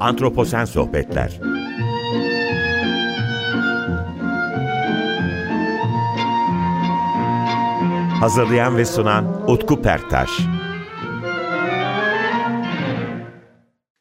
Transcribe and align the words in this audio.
Antroposen 0.00 0.64
Sohbetler 0.64 1.40
Hazırlayan 8.20 8.76
ve 8.76 8.84
sunan 8.84 9.50
Utku 9.50 9.82
Perktaş 9.82 10.30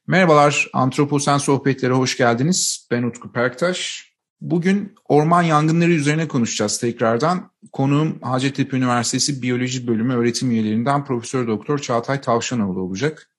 Merhabalar, 0.07 0.67
Antroposen 0.73 1.37
Sohbetlere 1.37 1.93
hoş 1.93 2.17
geldiniz. 2.17 2.87
Ben 2.91 3.03
Utku 3.03 3.31
Perktaş. 3.31 4.09
Bugün 4.41 4.95
orman 5.07 5.43
yangınları 5.43 5.91
üzerine 5.91 6.27
konuşacağız 6.27 6.79
tekrardan. 6.79 7.51
Konuğum 7.71 8.19
Hacettepe 8.21 8.77
Üniversitesi 8.77 9.41
Biyoloji 9.41 9.87
Bölümü 9.87 10.13
öğretim 10.13 10.51
üyelerinden 10.51 11.05
Profesör 11.05 11.47
Doktor 11.47 11.79
Çağatay 11.79 12.21
Tavşanoğlu 12.21 12.81
olacak. 12.81 13.29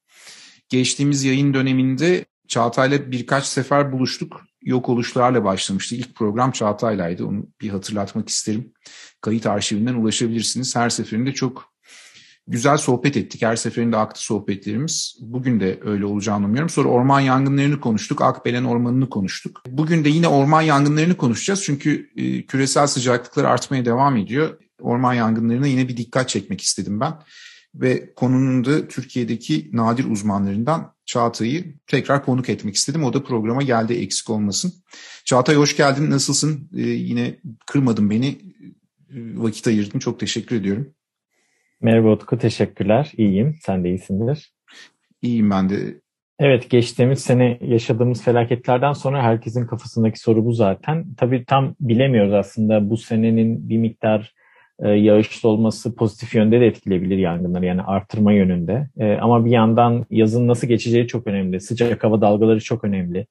Geçtiğimiz 0.68 1.24
yayın 1.24 1.54
döneminde 1.54 2.24
Çağatay'la 2.50 3.12
birkaç 3.12 3.44
sefer 3.44 3.92
buluştuk. 3.92 4.40
Yok 4.62 4.88
oluşlarla 4.88 5.44
başlamıştı. 5.44 5.94
İlk 5.94 6.14
program 6.14 6.50
Çağatay'laydı. 6.50 7.26
Onu 7.26 7.46
bir 7.60 7.68
hatırlatmak 7.68 8.28
isterim. 8.28 8.72
Kayıt 9.20 9.46
arşivinden 9.46 9.94
ulaşabilirsiniz. 9.94 10.76
Her 10.76 10.90
seferinde 10.90 11.32
çok 11.32 11.72
güzel 12.46 12.76
sohbet 12.76 13.16
ettik. 13.16 13.42
Her 13.42 13.56
seferinde 13.56 13.96
aktı 13.96 14.24
sohbetlerimiz. 14.24 15.16
Bugün 15.20 15.60
de 15.60 15.80
öyle 15.84 16.04
olacağını 16.04 16.46
umuyorum. 16.46 16.68
Sonra 16.68 16.88
orman 16.88 17.20
yangınlarını 17.20 17.80
konuştuk. 17.80 18.22
Akbelen 18.22 18.64
Ormanı'nı 18.64 19.10
konuştuk. 19.10 19.62
Bugün 19.68 20.04
de 20.04 20.08
yine 20.08 20.28
orman 20.28 20.62
yangınlarını 20.62 21.16
konuşacağız. 21.16 21.62
Çünkü 21.64 22.10
e, 22.16 22.46
küresel 22.46 22.86
sıcaklıklar 22.86 23.44
artmaya 23.44 23.84
devam 23.84 24.16
ediyor. 24.16 24.58
Orman 24.80 25.14
yangınlarına 25.14 25.66
yine 25.66 25.88
bir 25.88 25.96
dikkat 25.96 26.28
çekmek 26.28 26.60
istedim 26.60 27.00
ben. 27.00 27.12
Ve 27.74 28.14
konunun 28.14 28.64
da 28.64 28.88
Türkiye'deki 28.88 29.70
nadir 29.72 30.04
uzmanlarından 30.04 30.94
Çağatay'ı 31.06 31.64
tekrar 31.86 32.24
konuk 32.24 32.48
etmek 32.48 32.74
istedim. 32.74 33.04
O 33.04 33.12
da 33.12 33.22
programa 33.22 33.62
geldi 33.62 33.94
eksik 33.94 34.30
olmasın. 34.30 34.72
Çağatay 35.24 35.56
hoş 35.56 35.76
geldin. 35.76 36.10
Nasılsın? 36.10 36.70
Ee, 36.76 36.80
yine 36.80 37.36
kırmadın 37.66 38.10
beni. 38.10 38.26
Ee, 38.26 38.36
vakit 39.36 39.66
ayırdın. 39.66 39.98
Çok 39.98 40.20
teşekkür 40.20 40.56
ediyorum. 40.56 40.94
Merhaba 41.80 42.12
Utku, 42.12 42.38
teşekkürler. 42.38 43.12
İyiyim, 43.16 43.56
sen 43.62 43.84
de 43.84 43.88
iyisindir. 43.88 44.52
İyiyim 45.22 45.50
ben 45.50 45.68
de. 45.68 46.00
Evet, 46.38 46.70
geçtiğimiz 46.70 47.20
sene 47.20 47.58
yaşadığımız 47.60 48.22
felaketlerden 48.22 48.92
sonra 48.92 49.22
herkesin 49.22 49.66
kafasındaki 49.66 50.20
soru 50.20 50.44
bu 50.44 50.52
zaten. 50.52 51.14
Tabii 51.16 51.44
tam 51.44 51.74
bilemiyoruz 51.80 52.32
aslında 52.32 52.90
bu 52.90 52.96
senenin 52.96 53.68
bir 53.68 53.78
miktar 53.78 54.34
e, 54.82 54.88
yağışlı 54.88 55.48
olması 55.48 55.94
pozitif 55.94 56.34
yönde 56.34 56.60
de 56.60 56.66
etkileyebilir 56.66 57.18
yangınları 57.18 57.66
yani 57.66 57.82
artırma 57.82 58.32
yönünde. 58.32 58.88
E, 58.98 59.12
ama 59.12 59.44
bir 59.44 59.50
yandan 59.50 60.06
yazın 60.10 60.48
nasıl 60.48 60.66
geçeceği 60.66 61.06
çok 61.06 61.26
önemli. 61.26 61.60
Sıcak 61.60 62.04
hava 62.04 62.20
dalgaları 62.20 62.60
çok 62.60 62.84
önemli. 62.84 63.26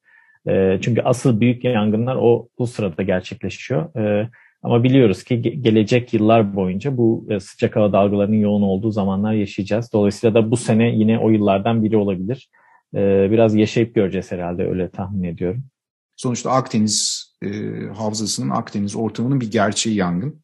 E, 0.48 0.78
çünkü 0.80 1.02
asıl 1.02 1.40
büyük 1.40 1.64
yangınlar 1.64 2.16
o 2.20 2.48
bu 2.58 2.66
sırada 2.66 3.02
gerçekleşiyor. 3.02 3.96
E, 3.96 4.30
ama 4.62 4.82
biliyoruz 4.82 5.24
ki 5.24 5.62
gelecek 5.62 6.14
yıllar 6.14 6.56
boyunca 6.56 6.96
bu 6.96 7.26
e, 7.30 7.40
sıcak 7.40 7.76
hava 7.76 7.92
dalgalarının 7.92 8.36
yoğun 8.36 8.62
olduğu 8.62 8.90
zamanlar 8.90 9.32
yaşayacağız. 9.32 9.92
Dolayısıyla 9.92 10.34
da 10.34 10.50
bu 10.50 10.56
sene 10.56 10.90
yine 10.90 11.18
o 11.18 11.30
yıllardan 11.30 11.84
biri 11.84 11.96
olabilir. 11.96 12.48
E, 12.94 13.28
biraz 13.30 13.54
yaşayıp 13.54 13.94
göreceğiz 13.94 14.32
herhalde 14.32 14.68
öyle 14.68 14.90
tahmin 14.90 15.22
ediyorum. 15.22 15.64
Sonuçta 16.16 16.50
Akdeniz 16.50 17.26
e, 17.42 17.48
havzasının, 17.96 18.50
Akdeniz 18.50 18.96
ortamının 18.96 19.40
bir 19.40 19.50
gerçeği 19.50 19.96
yangın. 19.96 20.42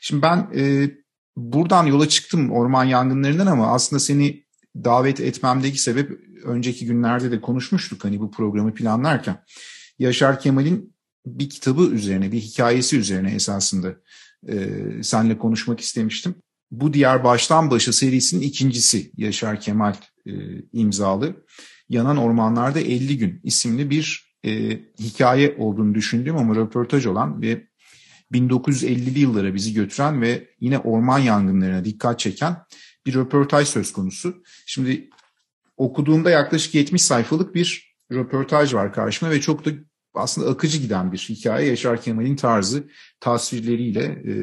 Şimdi 0.00 0.22
ben 0.22 0.48
e, 0.56 0.90
buradan 1.36 1.86
yola 1.86 2.08
çıktım 2.08 2.50
orman 2.50 2.84
yangınlarından 2.84 3.46
ama 3.46 3.72
aslında 3.72 4.00
seni 4.00 4.44
davet 4.76 5.20
etmemdeki 5.20 5.78
sebep 5.78 6.10
önceki 6.44 6.86
günlerde 6.86 7.30
de 7.30 7.40
konuşmuştuk 7.40 8.04
hani 8.04 8.20
bu 8.20 8.30
programı 8.30 8.74
planlarken. 8.74 9.44
Yaşar 9.98 10.40
Kemal'in 10.40 10.94
bir 11.26 11.50
kitabı 11.50 11.82
üzerine, 11.82 12.32
bir 12.32 12.40
hikayesi 12.40 12.98
üzerine 12.98 13.34
esasında 13.34 13.94
e, 14.48 14.68
seninle 15.02 15.38
konuşmak 15.38 15.80
istemiştim. 15.80 16.34
Bu 16.70 16.94
Diğer 16.94 17.24
Baştan 17.24 17.70
Başa 17.70 17.92
serisinin 17.92 18.42
ikincisi 18.42 19.10
Yaşar 19.16 19.60
Kemal 19.60 19.94
e, 20.26 20.32
imzalı. 20.72 21.44
Yanan 21.88 22.16
Ormanlarda 22.16 22.80
50 22.80 23.18
Gün 23.18 23.40
isimli 23.44 23.90
bir 23.90 24.34
e, 24.46 24.80
hikaye 24.98 25.56
olduğunu 25.58 25.94
düşündüğüm 25.94 26.36
ama 26.36 26.54
röportaj 26.54 27.06
olan 27.06 27.42
ve 27.42 27.66
1950'li 28.34 29.18
yıllara 29.18 29.54
bizi 29.54 29.74
götüren 29.74 30.22
ve 30.22 30.48
yine 30.60 30.78
orman 30.78 31.18
yangınlarına 31.18 31.84
dikkat 31.84 32.18
çeken 32.18 32.56
bir 33.06 33.14
röportaj 33.14 33.68
söz 33.68 33.92
konusu. 33.92 34.42
Şimdi 34.66 35.10
okuduğumda 35.76 36.30
yaklaşık 36.30 36.74
70 36.74 37.02
sayfalık 37.02 37.54
bir 37.54 37.94
röportaj 38.12 38.74
var 38.74 38.92
karşıma 38.92 39.30
ve 39.30 39.40
çok 39.40 39.64
da 39.64 39.70
aslında 40.14 40.50
akıcı 40.50 40.78
giden 40.78 41.12
bir 41.12 41.18
hikaye. 41.18 41.68
Yaşar 41.68 42.02
Kemal'in 42.02 42.36
tarzı 42.36 42.84
tasvirleriyle, 43.20 44.04
e, 44.04 44.34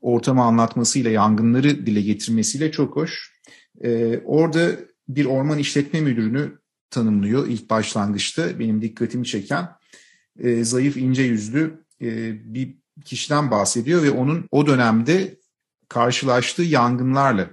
ortamı 0.00 0.42
anlatmasıyla, 0.42 1.10
yangınları 1.10 1.86
dile 1.86 2.00
getirmesiyle 2.00 2.72
çok 2.72 2.96
hoş. 2.96 3.32
E, 3.84 4.18
orada 4.24 4.70
bir 5.08 5.24
orman 5.24 5.58
işletme 5.58 6.00
müdürünü 6.00 6.58
tanımlıyor 6.90 7.48
ilk 7.48 7.70
başlangıçta. 7.70 8.58
Benim 8.58 8.82
dikkatimi 8.82 9.26
çeken 9.26 9.68
e, 10.38 10.64
zayıf, 10.64 10.96
ince 10.96 11.22
yüzlü 11.22 11.84
e, 12.02 12.32
bir 12.54 12.81
kişiden 13.04 13.50
bahsediyor 13.50 14.02
ve 14.02 14.10
onun 14.10 14.48
o 14.50 14.66
dönemde 14.66 15.38
karşılaştığı 15.88 16.62
yangınlarla 16.62 17.50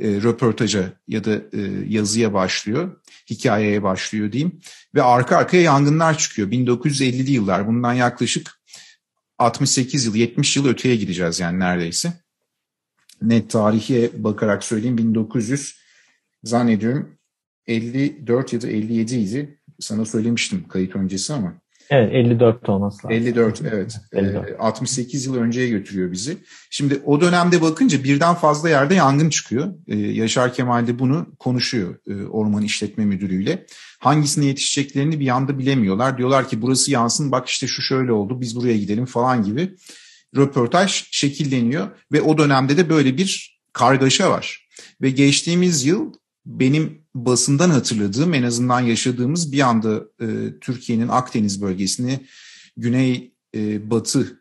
e, 0.00 0.08
röportaja 0.08 0.92
ya 1.08 1.24
da 1.24 1.34
e, 1.34 1.60
yazıya 1.88 2.34
başlıyor, 2.34 3.00
hikayeye 3.30 3.82
başlıyor 3.82 4.32
diyeyim. 4.32 4.60
Ve 4.94 5.02
arka 5.02 5.36
arkaya 5.36 5.62
yangınlar 5.62 6.18
çıkıyor. 6.18 6.48
1950'li 6.48 7.32
yıllar 7.32 7.66
bundan 7.66 7.92
yaklaşık 7.92 8.60
68 9.38 10.06
yıl, 10.06 10.14
70 10.14 10.56
yıl 10.56 10.66
öteye 10.66 10.96
gideceğiz 10.96 11.40
yani 11.40 11.58
neredeyse. 11.58 12.12
Net 13.22 13.50
tarihe 13.50 14.10
bakarak 14.14 14.64
söyleyeyim 14.64 14.98
1900 14.98 15.80
zannediyorum 16.44 17.18
54 17.66 18.52
ya 18.52 18.62
da 18.62 18.68
57 18.68 19.14
idi. 19.14 19.60
Sana 19.80 20.04
söylemiştim 20.04 20.68
kayıt 20.68 20.96
öncesi 20.96 21.32
ama. 21.32 21.54
Evet 21.90 22.14
54 22.14 22.68
olması 22.68 23.06
lazım. 23.06 23.10
54 23.10 23.62
evet. 23.72 23.96
54. 24.12 24.50
E, 24.50 24.56
68 24.58 25.26
yıl 25.26 25.36
önceye 25.36 25.68
götürüyor 25.68 26.12
bizi. 26.12 26.36
Şimdi 26.70 27.00
o 27.04 27.20
dönemde 27.20 27.62
bakınca 27.62 28.04
birden 28.04 28.34
fazla 28.34 28.68
yerde 28.68 28.94
yangın 28.94 29.30
çıkıyor. 29.30 29.74
E, 29.88 29.96
Yaşar 29.96 30.54
Kemal 30.54 30.86
de 30.86 30.98
bunu 30.98 31.26
konuşuyor 31.38 31.94
e, 32.06 32.26
orman 32.26 32.62
işletme 32.62 33.04
müdürüyle. 33.04 33.66
Hangisine 33.98 34.46
yetişeceklerini 34.46 35.20
bir 35.20 35.28
anda 35.28 35.58
bilemiyorlar. 35.58 36.18
Diyorlar 36.18 36.48
ki 36.48 36.62
burası 36.62 36.90
yansın 36.90 37.32
bak 37.32 37.48
işte 37.48 37.66
şu 37.66 37.82
şöyle 37.82 38.12
oldu 38.12 38.40
biz 38.40 38.56
buraya 38.56 38.76
gidelim 38.76 39.06
falan 39.06 39.42
gibi. 39.42 39.74
Röportaj 40.36 41.04
şekilleniyor 41.10 41.88
ve 42.12 42.22
o 42.22 42.38
dönemde 42.38 42.76
de 42.76 42.88
böyle 42.88 43.16
bir 43.16 43.60
kargaşa 43.72 44.30
var. 44.30 44.68
Ve 45.02 45.10
geçtiğimiz 45.10 45.86
yıl 45.86 46.12
benim 46.46 47.02
basından 47.14 47.70
hatırladığım 47.70 48.34
en 48.34 48.42
azından 48.42 48.80
yaşadığımız 48.80 49.52
bir 49.52 49.60
anda 49.60 50.04
e, 50.20 50.26
Türkiye'nin 50.60 51.08
Akdeniz 51.08 51.62
bölgesini 51.62 52.20
güney 52.76 53.32
e, 53.54 53.90
batı 53.90 54.40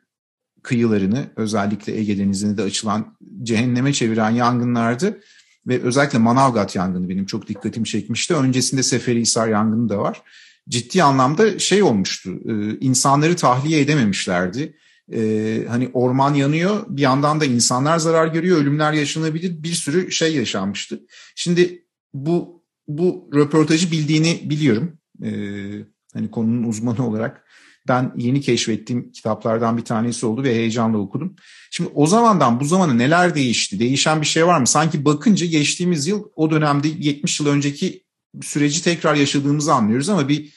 kıyılarını 0.64 1.26
özellikle 1.36 1.98
Ege 1.98 2.18
Denizi'ne 2.18 2.58
de 2.58 2.62
açılan 2.62 3.18
cehenneme 3.44 3.94
çeviren 3.94 4.30
yangınlardı. 4.30 5.20
Ve 5.68 5.82
özellikle 5.82 6.18
Manavgat 6.18 6.76
yangını 6.76 7.10
benim 7.10 7.26
çok 7.26 7.48
dikkatimi 7.48 7.86
çekmişti. 7.86 8.36
Öncesinde 8.36 8.84
Seferihisar 8.84 9.48
yangını 9.48 9.90
da 9.90 9.98
var. 9.98 10.22
Ciddi 10.70 11.04
anlamda 11.04 11.60
şey 11.60 11.84
olmuştu. 11.84 12.30
E, 12.50 12.80
insanları 12.80 13.36
tahliye 13.36 13.82
edememişlerdi. 13.82 14.76
E, 15.14 15.62
hani 15.70 15.90
orman 15.94 16.34
yanıyor 16.34 16.86
bir 16.88 17.02
yandan 17.02 17.42
da 17.42 17.46
insanlar 17.46 17.98
zarar 17.98 18.28
görüyor. 18.28 18.58
Ölümler 18.58 18.94
yaşanabilir 18.94 19.64
bir 19.64 19.74
sürü 19.74 20.12
şey 20.12 20.36
yaşanmıştı. 20.36 21.00
Şimdi 21.36 21.85
bu 22.16 22.64
bu 22.88 23.30
röportajı 23.34 23.92
bildiğini 23.92 24.50
biliyorum. 24.50 25.00
Ee, 25.24 25.86
hani 26.14 26.32
konunun 26.32 26.64
uzmanı 26.64 27.08
olarak 27.08 27.46
ben 27.88 28.14
yeni 28.18 28.42
keşfettiğim 28.42 29.12
kitaplardan 29.12 29.78
bir 29.78 29.86
tanesi 29.86 30.26
oldu 30.26 30.44
ve 30.44 30.56
heyecanla 30.56 30.98
okudum. 30.98 31.36
Şimdi 31.72 31.90
o 31.94 32.08
zamandan 32.08 32.60
bu 32.60 32.66
zamana 32.66 32.94
neler 32.94 33.36
değişti? 33.36 33.80
Değişen 33.80 34.22
bir 34.22 34.26
şey 34.26 34.48
var 34.48 34.60
mı? 34.60 34.68
Sanki 34.68 35.06
bakınca 35.06 35.46
geçtiğimiz 35.46 36.08
yıl 36.08 36.24
o 36.36 36.52
dönemde 36.52 36.88
70 36.88 37.40
yıl 37.40 37.48
önceki 37.48 38.04
süreci 38.42 38.84
tekrar 38.84 39.16
yaşadığımızı 39.16 39.74
anlıyoruz 39.74 40.10
ama 40.10 40.30
bir 40.30 40.56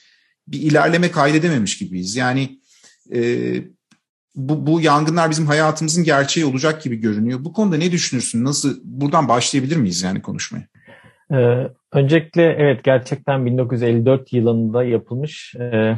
bir 0.49 0.61
ilerleme 0.61 1.11
kaydedememiş 1.11 1.79
gibiyiz. 1.79 2.17
Yani 2.17 2.61
e, 3.15 3.21
bu, 4.35 4.67
bu 4.67 4.81
yangınlar 4.81 5.31
bizim 5.31 5.47
hayatımızın 5.47 6.05
gerçeği 6.05 6.47
olacak 6.47 6.83
gibi 6.83 6.97
görünüyor. 6.97 7.45
Bu 7.45 7.53
konuda 7.53 7.77
ne 7.77 7.93
düşünürsün? 7.93 8.45
Nasıl 8.45 8.81
buradan 8.85 9.29
başlayabilir 9.29 9.77
miyiz 9.77 10.03
yani 10.03 10.23
konuşmaya? 10.23 10.69
Ee, 11.33 11.69
öncelikle 11.93 12.43
evet 12.43 12.85
gerçekten 12.85 13.47
1954 13.47 14.33
yılında 14.33 14.85
yapılmış 14.85 15.55
e, 15.55 15.97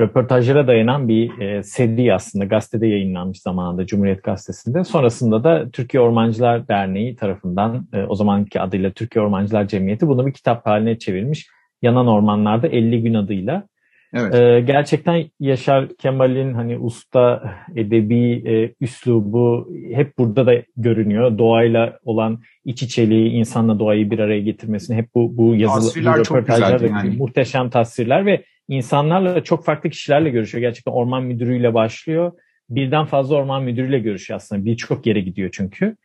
röportajlara 0.00 0.66
dayanan 0.66 1.08
bir 1.08 1.38
e, 1.40 1.62
seri 1.62 2.14
aslında 2.14 2.44
gazetede 2.44 2.86
yayınlanmış 2.86 3.40
zamanında 3.40 3.86
Cumhuriyet 3.86 4.22
Gazetesi'nde. 4.22 4.84
Sonrasında 4.84 5.44
da 5.44 5.70
Türkiye 5.70 6.00
Ormancılar 6.00 6.68
Derneği 6.68 7.16
tarafından 7.16 7.88
e, 7.92 8.02
o 8.02 8.14
zamanki 8.14 8.60
adıyla 8.60 8.90
Türkiye 8.90 9.24
Ormancılar 9.24 9.68
Cemiyeti 9.68 10.08
bunu 10.08 10.26
bir 10.26 10.32
kitap 10.32 10.66
haline 10.66 10.98
çevirmiş 10.98 11.48
Yanan 11.82 12.06
Ormanlar'da 12.06 12.68
50 12.68 13.02
gün 13.02 13.14
adıyla. 13.14 13.68
Evet. 14.14 14.34
Ee, 14.34 14.60
gerçekten 14.60 15.24
Yaşar 15.40 15.88
Kemal'in 15.96 16.54
hani 16.54 16.78
usta 16.78 17.54
edebi 17.76 18.42
e, 18.46 18.74
üslubu 18.80 19.72
hep 19.92 20.18
burada 20.18 20.46
da 20.46 20.54
görünüyor. 20.76 21.38
Doğayla 21.38 21.98
olan 22.04 22.42
iç 22.64 22.82
içeliği, 22.82 23.30
insanla 23.30 23.78
doğayı 23.78 24.10
bir 24.10 24.18
araya 24.18 24.40
getirmesini 24.40 24.96
hep 24.96 25.14
bu 25.14 25.36
bu 25.36 25.54
yazılı 25.54 26.04
bu 26.04 26.18
röportajlarda 26.18 26.86
yani. 26.86 27.16
muhteşem 27.16 27.70
tasvirler 27.70 28.26
ve 28.26 28.44
insanlarla 28.68 29.44
çok 29.44 29.64
farklı 29.64 29.90
kişilerle 29.90 30.30
görüşüyor. 30.30 30.62
Gerçekten 30.62 30.92
orman 30.92 31.22
müdürüyle 31.22 31.74
başlıyor. 31.74 32.32
Birden 32.70 33.04
fazla 33.04 33.36
orman 33.36 33.62
müdürüyle 33.62 33.98
görüşüyor 33.98 34.36
aslında. 34.36 34.64
Birçok 34.64 35.06
yere 35.06 35.20
gidiyor 35.20 35.50
çünkü. 35.52 35.96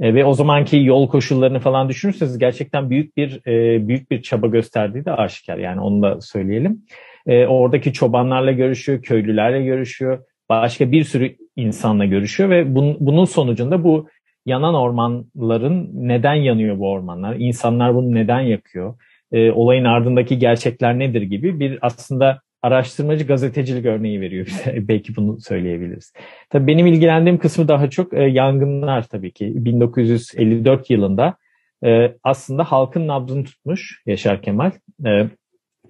E, 0.00 0.14
ve 0.14 0.24
o 0.24 0.34
zamanki 0.34 0.76
yol 0.76 1.08
koşullarını 1.08 1.60
falan 1.60 1.88
düşünürseniz 1.88 2.38
gerçekten 2.38 2.90
büyük 2.90 3.16
bir 3.16 3.46
e, 3.46 3.88
büyük 3.88 4.10
bir 4.10 4.22
çaba 4.22 4.46
gösterdiği 4.46 5.04
de 5.04 5.12
aşikar. 5.12 5.58
Yani 5.58 5.80
onu 5.80 6.02
da 6.02 6.20
söyleyelim. 6.20 6.82
E, 7.26 7.46
oradaki 7.46 7.92
çobanlarla 7.92 8.52
görüşüyor, 8.52 9.02
köylülerle 9.02 9.62
görüşüyor, 9.62 10.24
başka 10.48 10.92
bir 10.92 11.04
sürü 11.04 11.36
insanla 11.56 12.04
görüşüyor 12.04 12.50
ve 12.50 12.74
bun, 12.74 12.96
bunun 13.00 13.24
sonucunda 13.24 13.84
bu 13.84 14.08
yanan 14.46 14.74
ormanların 14.74 15.90
neden 15.92 16.34
yanıyor 16.34 16.78
bu 16.78 16.90
ormanlar, 16.90 17.36
insanlar 17.38 17.94
bunu 17.94 18.14
neden 18.14 18.40
yakıyor, 18.40 18.94
e, 19.32 19.50
olayın 19.50 19.84
ardındaki 19.84 20.38
gerçekler 20.38 20.98
nedir 20.98 21.22
gibi 21.22 21.60
bir 21.60 21.78
aslında 21.82 22.40
araştırmacı 22.62 23.26
gazetecilik 23.26 23.86
örneği 23.86 24.20
veriyor 24.20 24.46
bize. 24.46 24.74
Belki 24.88 25.16
bunu 25.16 25.40
söyleyebiliriz. 25.40 26.12
Tabii 26.50 26.66
benim 26.66 26.86
ilgilendiğim 26.86 27.38
kısmı 27.38 27.68
daha 27.68 27.90
çok 27.90 28.14
e, 28.14 28.22
yangınlar 28.22 29.02
tabii 29.02 29.32
ki. 29.32 29.52
1954 29.54 30.90
yılında 30.90 31.36
e, 31.84 32.14
aslında 32.22 32.64
halkın 32.64 33.08
nabzını 33.08 33.44
tutmuş 33.44 34.02
Yaşar 34.06 34.42
Kemal. 34.42 34.70
E, 35.06 35.26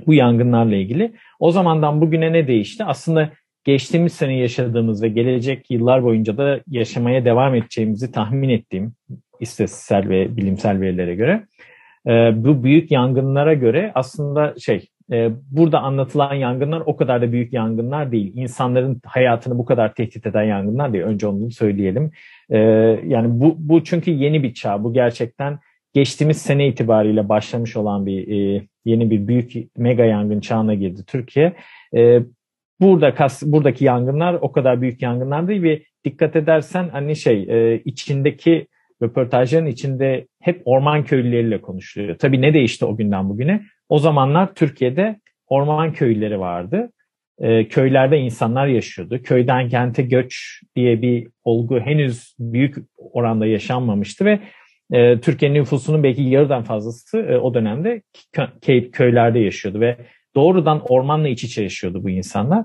bu 0.07 0.15
yangınlarla 0.15 0.77
ilgili. 0.77 1.13
O 1.41 1.51
zamandan 1.51 2.01
bugüne 2.01 2.33
ne 2.33 2.47
değişti? 2.47 2.85
Aslında 2.85 3.31
geçtiğimiz 3.65 4.13
sene 4.13 4.39
yaşadığımız 4.39 5.03
ve 5.03 5.09
gelecek 5.09 5.71
yıllar 5.71 6.05
boyunca 6.05 6.37
da 6.37 6.61
yaşamaya 6.67 7.25
devam 7.25 7.55
edeceğimizi 7.55 8.13
tahmin 8.13 8.49
ettiğim 8.49 8.95
istatistiksel 9.41 10.09
ve 10.09 10.37
bilimsel 10.37 10.81
verilere 10.81 11.15
göre 11.15 11.47
e, 12.07 12.11
bu 12.45 12.65
büyük 12.65 12.91
yangınlara 12.91 13.55
göre 13.55 13.93
aslında 13.95 14.55
şey 14.59 14.89
e, 15.13 15.31
burada 15.51 15.81
anlatılan 15.81 16.35
yangınlar 16.35 16.83
o 16.87 16.97
kadar 16.97 17.23
da 17.23 17.33
büyük 17.33 17.53
yangınlar 17.53 18.13
değil. 18.13 18.33
İnsanların 18.37 19.01
hayatını 19.07 19.59
bu 19.59 19.65
kadar 19.65 19.95
tehdit 19.95 20.27
eden 20.27 20.43
yangınlar 20.43 20.93
değil. 20.93 21.05
Önce 21.05 21.27
onu 21.27 21.51
söyleyelim. 21.51 22.11
E, 22.51 22.59
yani 23.07 23.41
bu, 23.41 23.57
bu 23.59 23.85
çünkü 23.85 24.11
yeni 24.11 24.43
bir 24.43 24.55
çağ. 24.55 24.85
Bu 24.85 24.93
gerçekten 24.93 25.59
geçtiğimiz 25.93 26.43
sene 26.43 26.69
itibariyle 26.69 27.29
başlamış 27.29 27.77
olan 27.77 28.07
bir 28.07 28.29
e, 28.29 28.67
yeni 28.85 29.11
bir 29.11 29.29
büyük 29.29 29.53
mega 29.77 30.05
yangın 30.05 30.41
çağına 30.41 30.75
girdi 30.75 31.05
Türkiye. 31.07 31.53
E, 31.97 32.21
burada 32.81 33.15
kas, 33.15 33.43
buradaki 33.43 33.85
yangınlar 33.85 34.35
o 34.35 34.53
kadar 34.53 34.81
büyük 34.81 35.03
yangınlar 35.03 35.49
değil 35.49 35.63
ve 35.63 35.83
dikkat 36.05 36.37
edersen 36.37 36.89
hani 36.89 37.17
şey 37.17 37.47
e, 37.49 37.81
içindeki 37.85 38.67
röportajların 39.03 39.67
içinde 39.67 40.27
hep 40.41 40.63
orman 40.65 41.05
köylüleriyle 41.05 41.61
konuşuluyor. 41.61 42.19
Tabii 42.19 42.43
ne 42.43 42.55
değişti 42.55 42.85
o 42.85 42.97
günden 42.97 43.29
bugüne? 43.29 43.63
O 43.89 43.99
zamanlar 43.99 44.55
Türkiye'de 44.55 45.21
orman 45.47 45.93
köyleri 45.93 46.41
vardı. 46.41 46.91
E, 47.39 47.69
köylerde 47.69 48.19
insanlar 48.19 48.67
yaşıyordu. 48.67 49.23
Köyden 49.23 49.69
kente 49.69 50.03
göç 50.03 50.63
diye 50.77 51.03
bir 51.03 51.29
olgu 51.45 51.81
henüz 51.81 52.35
büyük 52.39 52.77
oranda 52.97 53.47
yaşanmamıştı 53.47 54.25
ve 54.25 54.41
e, 54.93 55.21
Türkiye'nin 55.21 55.61
nüfusunun 55.61 56.03
belki 56.03 56.23
yarıdan 56.23 56.63
fazlası 56.63 57.19
e, 57.19 57.39
o 57.39 57.55
dönemde 57.55 58.03
kö- 58.35 58.91
köylerde 58.91 59.39
yaşıyordu 59.39 59.81
ve 59.81 59.97
doğrudan 60.35 60.83
ormanla 60.89 61.29
iç 61.29 61.45
içe 61.45 61.63
yaşıyordu 61.63 62.05
bu 62.05 62.11
insanlar. 62.11 62.65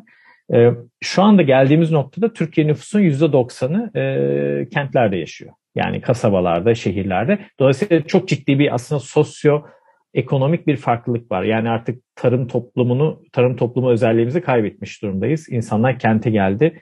E, 0.54 0.72
şu 1.01 1.24
anda 1.24 1.42
geldiğimiz 1.42 1.92
noktada 1.92 2.33
Türkiye 2.33 2.68
nüfusunun 2.68 3.04
%90'ı 3.04 4.00
e, 4.00 4.69
kentlerde 4.69 5.18
yaşıyor. 5.18 5.54
Yani 5.75 6.01
kasabalarda, 6.01 6.75
şehirlerde. 6.75 7.39
Dolayısıyla 7.60 8.01
çok 8.01 8.28
ciddi 8.28 8.60
bir 8.60 8.74
aslında 8.74 9.00
sosyo 9.00 9.62
ekonomik 10.13 10.68
bir 10.68 10.78
farklılık 10.78 11.31
var. 11.31 11.44
Yani 11.44 11.69
artık 11.69 12.04
tarım 12.16 12.48
toplumunu, 12.48 13.24
tarım 13.31 13.56
toplumu 13.56 13.92
özelliğimizi 13.92 14.42
kaybetmiş 14.42 15.01
durumdayız. 15.01 15.50
İnsanlar 15.50 16.00
kente 16.00 16.30
geldi. 16.30 16.81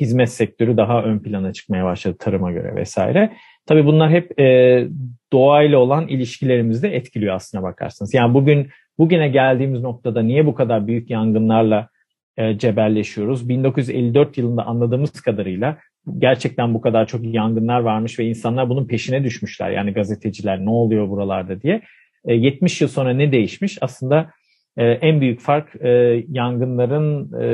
Hizmet 0.00 0.28
sektörü 0.28 0.76
daha 0.76 1.02
ön 1.02 1.18
plana 1.18 1.52
çıkmaya 1.52 1.84
başladı 1.84 2.16
tarıma 2.18 2.52
göre 2.52 2.76
vesaire. 2.76 3.32
Tabii 3.66 3.86
bunlar 3.86 4.10
hep 4.10 4.40
e, 4.40 4.86
doğayla 5.32 5.78
olan 5.78 6.08
ilişkilerimizi 6.08 6.82
de 6.82 6.96
etkiliyor 6.96 7.34
aslına 7.34 7.62
bakarsanız. 7.62 8.14
Yani 8.14 8.34
bugün 8.34 8.68
bugüne 8.98 9.28
geldiğimiz 9.28 9.80
noktada 9.80 10.22
niye 10.22 10.46
bu 10.46 10.54
kadar 10.54 10.86
büyük 10.86 11.10
yangınlarla 11.10 11.88
e, 12.36 12.58
cebelleşiyoruz? 12.58 13.48
1954 13.48 14.38
yılında 14.38 14.66
anladığımız 14.66 15.10
kadarıyla 15.10 15.78
gerçekten 16.18 16.74
bu 16.74 16.80
kadar 16.80 17.06
çok 17.06 17.34
yangınlar 17.34 17.80
varmış 17.80 18.18
ve 18.18 18.24
insanlar 18.24 18.68
bunun 18.68 18.86
peşine 18.86 19.24
düşmüşler. 19.24 19.70
Yani 19.70 19.92
gazeteciler 19.92 20.64
ne 20.64 20.70
oluyor 20.70 21.08
buralarda 21.08 21.60
diye. 21.60 21.82
E, 22.24 22.34
70 22.34 22.80
yıl 22.80 22.88
sonra 22.88 23.10
ne 23.10 23.32
değişmiş? 23.32 23.78
Aslında 23.80 24.30
e, 24.76 24.84
en 24.84 25.20
büyük 25.20 25.40
fark 25.40 25.76
e, 25.82 25.88
yangınların 26.28 27.32
e, 27.32 27.46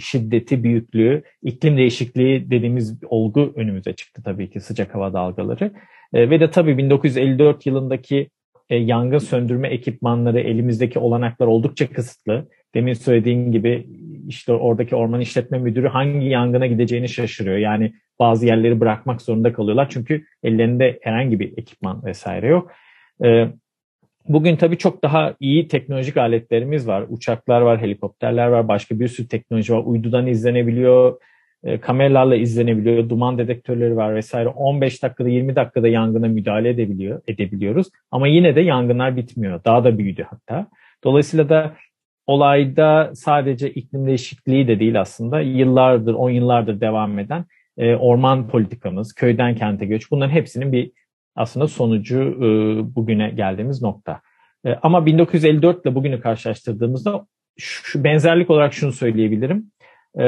şiddeti, 0.00 0.64
büyüklüğü, 0.64 1.22
iklim 1.42 1.76
değişikliği 1.76 2.50
dediğimiz 2.50 2.98
olgu 3.04 3.52
önümüze 3.56 3.92
çıktı 3.92 4.22
tabii 4.24 4.50
ki 4.50 4.60
sıcak 4.60 4.94
hava 4.94 5.12
dalgaları. 5.12 5.72
E, 6.12 6.30
ve 6.30 6.40
de 6.40 6.50
tabii 6.50 6.78
1954 6.78 7.66
yılındaki 7.66 8.30
e, 8.70 8.76
yangın 8.76 9.18
söndürme 9.18 9.68
ekipmanları, 9.68 10.40
elimizdeki 10.40 10.98
olanaklar 10.98 11.46
oldukça 11.46 11.90
kısıtlı. 11.92 12.48
Demin 12.74 12.92
söylediğim 12.92 13.52
gibi 13.52 13.86
işte 14.28 14.52
oradaki 14.52 14.96
orman 14.96 15.20
işletme 15.20 15.58
müdürü 15.58 15.88
hangi 15.88 16.26
yangına 16.26 16.66
gideceğini 16.66 17.08
şaşırıyor. 17.08 17.56
Yani 17.56 17.92
bazı 18.18 18.46
yerleri 18.46 18.80
bırakmak 18.80 19.22
zorunda 19.22 19.52
kalıyorlar 19.52 19.88
çünkü 19.90 20.24
ellerinde 20.42 20.98
herhangi 21.02 21.40
bir 21.40 21.58
ekipman 21.58 22.04
vesaire 22.04 22.46
yok. 22.46 22.72
E, 23.24 23.48
Bugün 24.28 24.56
tabii 24.56 24.78
çok 24.78 25.02
daha 25.02 25.34
iyi 25.40 25.68
teknolojik 25.68 26.16
aletlerimiz 26.16 26.88
var. 26.88 27.04
Uçaklar 27.08 27.60
var, 27.60 27.80
helikopterler 27.80 28.46
var, 28.46 28.68
başka 28.68 29.00
bir 29.00 29.08
sürü 29.08 29.28
teknoloji 29.28 29.72
var. 29.72 29.82
Uydudan 29.84 30.26
izlenebiliyor, 30.26 31.20
e, 31.64 31.80
kameralarla 31.80 32.36
izlenebiliyor, 32.36 33.08
duman 33.08 33.38
dedektörleri 33.38 33.96
var 33.96 34.14
vesaire. 34.14 34.48
15 34.48 35.02
dakikada 35.02 35.28
20 35.28 35.56
dakikada 35.56 35.88
yangına 35.88 36.28
müdahale 36.28 36.68
edebiliyor, 36.68 37.20
edebiliyoruz. 37.28 37.86
Ama 38.10 38.28
yine 38.28 38.56
de 38.56 38.60
yangınlar 38.60 39.16
bitmiyor. 39.16 39.64
Daha 39.64 39.84
da 39.84 39.98
büyüdü 39.98 40.26
hatta. 40.30 40.66
Dolayısıyla 41.04 41.48
da 41.48 41.72
olayda 42.26 43.10
sadece 43.14 43.70
iklim 43.70 44.06
değişikliği 44.06 44.68
de 44.68 44.80
değil 44.80 45.00
aslında. 45.00 45.40
Yıllardır, 45.40 46.14
on 46.14 46.30
yıllardır 46.30 46.80
devam 46.80 47.18
eden 47.18 47.44
e, 47.78 47.94
orman 47.94 48.48
politikamız, 48.48 49.14
köyden 49.14 49.54
kente 49.54 49.86
göç 49.86 50.10
bunların 50.10 50.32
hepsinin 50.32 50.72
bir 50.72 50.92
aslında 51.36 51.68
sonucu 51.68 52.20
e, 52.20 52.46
bugüne 52.94 53.30
geldiğimiz 53.30 53.82
nokta. 53.82 54.20
E, 54.66 54.74
ama 54.82 55.06
1954 55.06 55.86
ile 55.86 55.94
bugünü 55.94 56.20
karşılaştırdığımızda 56.20 57.26
şu 57.58 58.04
benzerlik 58.04 58.50
olarak 58.50 58.74
şunu 58.74 58.92
söyleyebilirim. 58.92 59.70
E, 60.18 60.24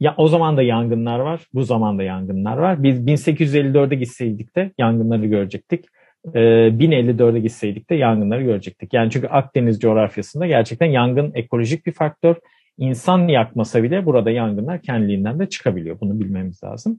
ya 0.00 0.14
o 0.16 0.28
zaman 0.28 0.56
da 0.56 0.62
yangınlar 0.62 1.18
var, 1.18 1.40
bu 1.54 1.62
zaman 1.62 1.98
da 1.98 2.02
yangınlar 2.02 2.56
var. 2.56 2.82
Biz 2.82 3.00
1854'e 3.00 3.96
gitseydik 3.96 4.56
de 4.56 4.72
yangınları 4.78 5.26
görecektik. 5.26 5.84
1054'e 6.26 7.40
gitseydik 7.40 7.90
de 7.90 7.94
yangınları 7.94 8.42
görecektik. 8.42 8.94
Yani 8.94 9.10
çünkü 9.10 9.26
Akdeniz 9.26 9.80
coğrafyasında 9.80 10.46
gerçekten 10.46 10.86
yangın 10.86 11.32
ekolojik 11.34 11.86
bir 11.86 11.92
faktör. 11.92 12.36
İnsan 12.78 13.28
yakmasa 13.28 13.82
bile 13.82 14.06
burada 14.06 14.30
yangınlar 14.30 14.82
kendiliğinden 14.82 15.38
de 15.38 15.48
çıkabiliyor. 15.48 16.00
Bunu 16.00 16.20
bilmemiz 16.20 16.64
lazım. 16.64 16.98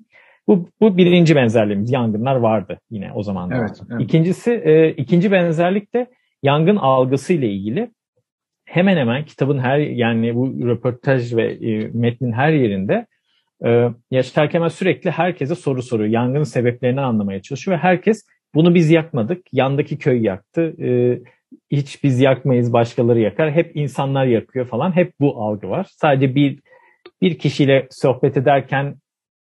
Bu, 0.50 0.70
bu 0.82 0.98
birinci 0.98 1.36
benzerliğimiz. 1.36 1.91
Yangınlar 1.91 2.36
vardı 2.36 2.79
yine 2.91 3.12
o 3.13 3.24
zaman. 3.24 3.51
Evet, 3.51 3.82
evet. 3.91 4.01
İkincisi, 4.01 4.51
e, 4.51 4.89
ikinci 4.89 5.32
benzerlik 5.32 5.94
de 5.94 6.08
yangın 6.44 6.75
algısı 6.75 7.34
ile 7.34 7.50
ilgili. 7.50 7.91
Hemen 8.65 8.98
hemen 8.98 9.25
kitabın 9.25 9.60
her 9.60 9.77
yani 9.77 10.36
bu 10.36 10.68
röportaj 10.68 11.36
ve 11.36 11.51
e, 11.51 11.89
metnin 11.94 12.32
her 12.32 12.53
yerinde 12.53 13.06
e, 13.65 13.89
Yaşar 14.12 14.50
Kemal 14.50 14.70
sürekli 14.70 15.12
herkese 15.12 15.56
soru 15.56 15.84
soruyor. 15.84 16.10
Yangının 16.10 16.44
sebeplerini 16.44 17.01
anlamaya 17.01 17.41
çalışıyor 17.41 17.77
ve 17.77 17.82
herkes 17.82 18.25
bunu 18.56 18.75
biz 18.75 18.91
yakmadık. 18.91 19.53
Yandaki 19.53 19.98
köy 19.98 20.22
yaktı. 20.22 20.75
E, 20.84 21.20
hiç 21.72 22.03
biz 22.03 22.20
yakmayız 22.20 22.74
başkaları 22.74 23.20
yakar. 23.20 23.51
Hep 23.51 23.75
insanlar 23.75 24.25
yakıyor 24.25 24.65
falan. 24.65 24.96
Hep 24.96 25.13
bu 25.20 25.44
algı 25.44 25.70
var. 25.70 25.88
Sadece 25.89 26.36
bir 26.36 26.60
bir 27.22 27.38
kişiyle 27.38 27.88
sohbet 27.91 28.38
ederken 28.38 28.96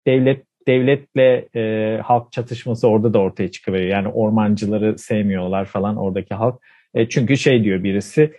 devlet 0.08 0.47
devletle 0.68 1.48
e, 1.56 1.98
halk 2.02 2.32
çatışması 2.32 2.88
orada 2.88 3.14
da 3.14 3.20
ortaya 3.20 3.52
çıkıyor. 3.52 3.78
Yani 3.78 4.08
ormancıları 4.08 4.98
sevmiyorlar 4.98 5.66
falan 5.66 5.98
oradaki 5.98 6.34
halk. 6.36 6.56
E, 6.94 7.10
çünkü 7.10 7.38
şey 7.38 7.64
diyor 7.64 7.84
birisi 7.84 8.34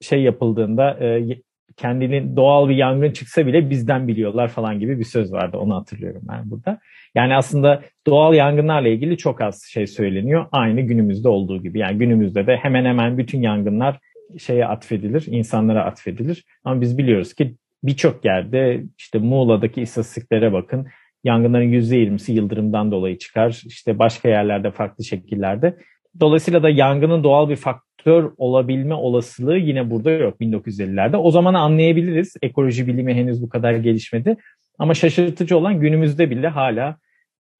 şey 0.00 0.22
yapıldığında 0.22 0.98
e, 1.00 1.38
kendini 1.76 2.36
doğal 2.36 2.68
bir 2.68 2.76
yangın 2.76 3.10
çıksa 3.10 3.46
bile 3.46 3.70
bizden 3.70 4.08
biliyorlar 4.08 4.48
falan 4.48 4.80
gibi 4.80 4.98
bir 4.98 5.04
söz 5.04 5.32
vardı. 5.32 5.56
Onu 5.56 5.74
hatırlıyorum 5.74 6.22
ben 6.28 6.50
burada. 6.50 6.78
Yani 7.14 7.36
aslında 7.36 7.82
doğal 8.06 8.34
yangınlarla 8.34 8.88
ilgili 8.88 9.16
çok 9.16 9.40
az 9.40 9.62
şey 9.62 9.86
söyleniyor. 9.86 10.46
Aynı 10.52 10.80
günümüzde 10.80 11.28
olduğu 11.28 11.62
gibi. 11.62 11.78
Yani 11.78 11.98
günümüzde 11.98 12.46
de 12.46 12.56
hemen 12.56 12.84
hemen 12.84 13.18
bütün 13.18 13.42
yangınlar 13.42 13.98
şeye 14.38 14.66
atfedilir, 14.66 15.24
insanlara 15.26 15.84
atfedilir. 15.84 16.44
Ama 16.64 16.80
biz 16.80 16.98
biliyoruz 16.98 17.34
ki 17.34 17.54
birçok 17.84 18.24
yerde 18.24 18.82
işte 18.98 19.18
Muğla'daki 19.18 19.82
istatistiklere 19.82 20.52
bakın. 20.52 20.86
Yangınların 21.24 21.72
%20'si 21.72 22.32
yıldırımdan 22.32 22.90
dolayı 22.92 23.18
çıkar. 23.18 23.62
İşte 23.66 23.98
başka 23.98 24.28
yerlerde 24.28 24.70
farklı 24.70 25.04
şekillerde. 25.04 25.76
Dolayısıyla 26.20 26.62
da 26.62 26.70
yangının 26.70 27.24
doğal 27.24 27.48
bir 27.48 27.56
faktör 27.56 28.32
olabilme 28.36 28.94
olasılığı 28.94 29.58
yine 29.58 29.90
burada 29.90 30.10
yok 30.10 30.40
1950'lerde. 30.40 31.16
O 31.16 31.30
zaman 31.30 31.54
anlayabiliriz. 31.54 32.34
Ekoloji 32.42 32.86
bilimi 32.86 33.14
henüz 33.14 33.42
bu 33.42 33.48
kadar 33.48 33.74
gelişmedi. 33.74 34.36
Ama 34.78 34.94
şaşırtıcı 34.94 35.58
olan 35.58 35.80
günümüzde 35.80 36.30
bile 36.30 36.48
hala 36.48 36.96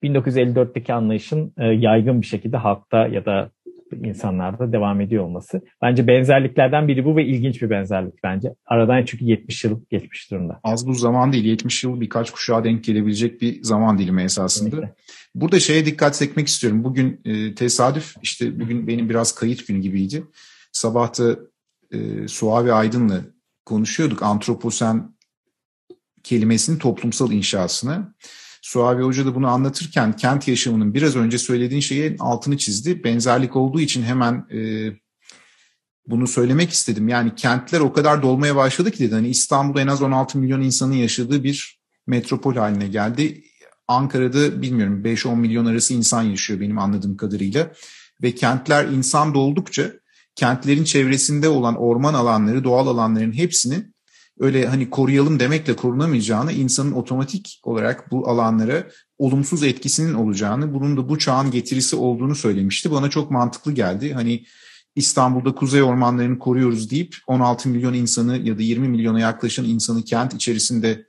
1954'teki 0.03 0.93
anlayışın 0.93 1.53
e, 1.59 1.67
yaygın 1.67 2.21
bir 2.21 2.27
şekilde 2.27 2.57
halkta 2.57 3.07
ya 3.07 3.25
da 3.25 3.51
insanlarda 3.93 4.73
devam 4.73 5.01
ediyor 5.01 5.25
olması. 5.25 5.61
Bence 5.83 6.07
benzerliklerden 6.07 6.89
biri 6.89 7.05
bu 7.05 7.17
ve 7.17 7.27
ilginç 7.27 7.63
bir 7.63 7.71
benzerlik 7.71 8.15
bence. 8.25 8.55
Aradan 8.67 9.05
çünkü 9.05 9.25
70 9.25 9.65
yıl 9.65 9.81
geçmiş 9.91 10.31
durumda. 10.31 10.61
Az 10.65 10.87
bu 10.87 10.95
zaman 10.95 11.33
değil 11.33 11.45
70 11.45 11.85
yıl 11.85 12.01
birkaç 12.01 12.31
kuşağa 12.31 12.65
denk 12.65 12.85
gelebilecek 12.85 13.41
bir 13.43 13.63
zaman 13.63 13.99
dilimi 13.99 14.23
esasında. 14.23 14.77
Evet. 14.79 14.89
Burada 15.35 15.61
şeye 15.61 15.87
dikkat 15.87 16.15
çekmek 16.15 16.49
istiyorum. 16.49 16.85
Bugün 16.85 17.21
e, 17.25 17.55
tesadüf 17.55 18.15
işte 18.23 18.61
bugün 18.61 18.87
benim 18.87 19.09
biraz 19.09 19.35
kayıt 19.35 19.67
günü 19.67 19.79
gibiydi. 19.79 20.23
Sabahta 20.73 21.37
e, 21.91 22.29
Suavi 22.29 22.73
Aydın'la 22.73 23.21
konuşuyorduk 23.65 24.23
antroposen 24.23 25.13
kelimesinin 26.23 26.79
toplumsal 26.79 27.33
inşasını. 27.33 28.15
Suavi 28.63 29.03
Hoca 29.03 29.27
da 29.27 29.35
bunu 29.35 29.49
anlatırken 29.49 30.13
kent 30.17 30.49
yaşamının 30.49 30.95
biraz 30.95 31.17
önce 31.17 31.39
söylediğin 31.39 31.81
şeyin 31.81 32.17
altını 32.19 32.59
çizdi. 32.59 33.05
Benzerlik 33.05 33.57
olduğu 33.57 33.81
için 33.81 34.03
hemen 34.03 34.47
e, 34.53 34.91
bunu 36.07 36.27
söylemek 36.27 36.71
istedim. 36.71 37.09
Yani 37.09 37.35
kentler 37.35 37.81
o 37.81 37.93
kadar 37.93 38.23
dolmaya 38.23 38.57
başladı 38.57 38.91
ki 38.91 38.99
dedi. 39.05 39.15
Hani 39.15 39.29
İstanbul 39.29 39.81
en 39.81 39.87
az 39.87 40.03
16 40.03 40.39
milyon 40.39 40.61
insanın 40.61 40.93
yaşadığı 40.93 41.45
bir 41.45 41.81
metropol 42.07 42.55
haline 42.55 42.89
geldi. 42.89 43.45
Ankara'da 43.89 44.63
bilmiyorum 44.63 45.03
5-10 45.05 45.37
milyon 45.37 45.67
arası 45.67 45.95
insan 45.95 46.23
yaşıyor 46.23 46.61
benim 46.61 46.79
anladığım 46.79 47.17
kadarıyla. 47.17 47.73
Ve 48.23 48.35
kentler 48.35 48.85
insan 48.85 49.35
doldukça 49.35 49.93
kentlerin 50.35 50.85
çevresinde 50.85 51.49
olan 51.49 51.77
orman 51.77 52.15
alanları, 52.15 52.65
doğal 52.65 52.87
alanların 52.87 53.33
hepsinin 53.33 53.92
öyle 54.43 54.67
hani 54.67 54.91
koruyalım 54.91 55.41
demekle 55.41 55.77
korunamayacağını, 55.77 56.53
insanın 56.53 56.93
otomatik 56.93 57.61
olarak 57.63 58.11
bu 58.11 58.29
alanlara 58.29 58.87
olumsuz 59.19 59.63
etkisinin 59.63 60.15
olacağını, 60.15 60.75
bunun 60.75 60.97
da 60.97 61.09
bu 61.09 61.19
çağın 61.19 61.51
getirisi 61.51 61.97
olduğunu 61.97 62.35
söylemişti. 62.35 62.91
Bana 62.91 63.11
çok 63.11 63.31
mantıklı 63.31 63.73
geldi. 63.73 64.13
Hani 64.13 64.45
İstanbul'da 64.97 65.55
kuzey 65.55 65.83
ormanlarını 65.83 66.39
koruyoruz 66.39 66.91
deyip 66.91 67.17
16 67.27 67.69
milyon 67.69 67.95
insanı 67.95 68.39
ya 68.39 68.59
da 68.59 68.63
20 68.63 68.89
milyona 68.89 69.21
yaklaşan 69.21 69.65
insanı 69.65 70.03
kent 70.03 70.35
içerisinde 70.35 71.07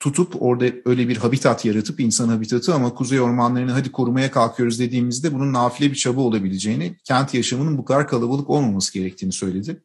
tutup 0.00 0.42
orada 0.42 0.66
öyle 0.84 1.08
bir 1.08 1.16
habitat 1.16 1.64
yaratıp 1.64 2.00
insan 2.00 2.28
habitatı 2.28 2.74
ama 2.74 2.94
kuzey 2.94 3.20
ormanlarını 3.20 3.72
hadi 3.72 3.92
korumaya 3.92 4.30
kalkıyoruz 4.30 4.78
dediğimizde 4.78 5.34
bunun 5.34 5.52
nafile 5.52 5.90
bir 5.90 5.96
çaba 5.96 6.20
olabileceğini, 6.20 6.96
kent 7.04 7.34
yaşamının 7.34 7.78
bu 7.78 7.84
kadar 7.84 8.08
kalabalık 8.08 8.50
olmaması 8.50 8.92
gerektiğini 8.92 9.32
söyledi. 9.32 9.82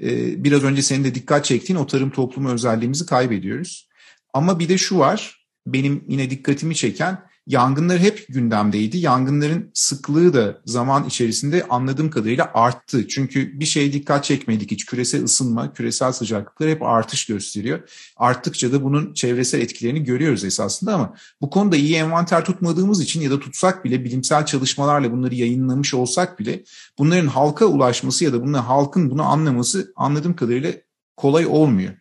Ee, 0.00 0.44
biraz 0.44 0.64
önce 0.64 0.82
senin 0.82 1.04
de 1.04 1.14
dikkat 1.14 1.44
çektiğin 1.44 1.78
o 1.78 1.86
tarım 1.86 2.10
toplumu 2.10 2.50
özelliğimizi 2.50 3.06
kaybediyoruz. 3.06 3.88
Ama 4.32 4.58
bir 4.58 4.68
de 4.68 4.78
şu 4.78 4.98
var, 4.98 5.46
benim 5.66 6.04
yine 6.08 6.30
dikkatimi 6.30 6.74
çeken 6.74 7.27
Yangınlar 7.48 7.98
hep 7.98 8.26
gündemdeydi. 8.28 8.98
Yangınların 8.98 9.70
sıklığı 9.74 10.34
da 10.34 10.60
zaman 10.64 11.04
içerisinde 11.04 11.66
anladığım 11.70 12.10
kadarıyla 12.10 12.50
arttı. 12.54 13.08
Çünkü 13.08 13.60
bir 13.60 13.64
şeye 13.64 13.92
dikkat 13.92 14.24
çekmedik 14.24 14.70
hiç. 14.70 14.86
Küresel 14.86 15.24
ısınma, 15.24 15.72
küresel 15.72 16.12
sıcaklıklar 16.12 16.70
hep 16.70 16.82
artış 16.82 17.26
gösteriyor. 17.26 17.80
Arttıkça 18.16 18.72
da 18.72 18.84
bunun 18.84 19.14
çevresel 19.14 19.60
etkilerini 19.60 20.04
görüyoruz 20.04 20.44
esasında 20.44 20.94
ama 20.94 21.14
bu 21.40 21.50
konuda 21.50 21.76
iyi 21.76 21.94
envanter 21.94 22.44
tutmadığımız 22.44 23.02
için 23.02 23.20
ya 23.20 23.30
da 23.30 23.40
tutsak 23.40 23.84
bile 23.84 24.04
bilimsel 24.04 24.46
çalışmalarla 24.46 25.12
bunları 25.12 25.34
yayınlamış 25.34 25.94
olsak 25.94 26.38
bile 26.38 26.64
bunların 26.98 27.26
halka 27.26 27.66
ulaşması 27.66 28.24
ya 28.24 28.32
da 28.32 28.42
bunların 28.42 28.64
halkın 28.64 29.10
bunu 29.10 29.22
anlaması 29.22 29.92
anladığım 29.96 30.36
kadarıyla 30.36 30.72
kolay 31.16 31.46
olmuyor. 31.46 31.94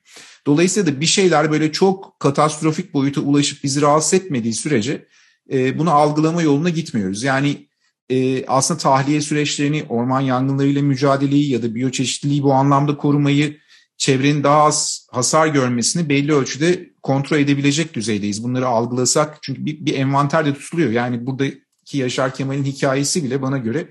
Dolayısıyla 0.48 0.94
da 0.94 1.02
bir 1.02 1.06
şeyler 1.06 1.52
böyle 1.52 1.72
çok 1.72 2.20
katastrofik 2.20 2.94
boyuta 2.94 3.22
ulaşıp 3.22 3.64
bizi 3.64 3.82
rahatsız 3.82 4.14
etmediği 4.14 4.54
sürece 4.54 5.08
e, 5.52 5.80
bunu 5.80 5.92
algılama 5.92 6.42
yoluna 6.42 6.70
gitmiyoruz. 6.70 7.24
Yani 7.24 7.68
e, 8.10 8.46
aslında 8.46 8.80
tahliye 8.80 9.22
süreçlerini, 9.22 9.86
orman 9.90 10.22
yangınlarıyla 10.22 10.82
mücadeleyi 10.82 11.52
ya 11.52 11.64
da 11.64 11.76
biyoçeşitliliği 11.76 12.44
bu 12.44 12.54
anlamda 12.54 12.98
korumayı, 12.98 13.58
çevrenin 13.98 14.44
daha 14.44 14.64
az 14.64 15.08
hasar 15.12 15.48
görmesini 15.48 16.10
belli 16.10 16.34
ölçüde 16.34 16.90
kontrol 17.04 17.38
edebilecek 17.38 17.94
düzeydeyiz. 17.94 18.44
Bunları 18.44 18.68
algılasak 18.68 19.38
çünkü 19.42 19.66
bir, 19.66 19.86
bir 19.86 19.94
envanter 19.94 20.46
de 20.46 20.54
tutuluyor. 20.54 20.92
Yani 20.92 21.26
buradaki 21.26 21.98
Yaşar 21.98 22.36
Kemal'in 22.36 22.64
hikayesi 22.64 23.24
bile 23.24 23.42
bana 23.42 23.58
göre 23.58 23.90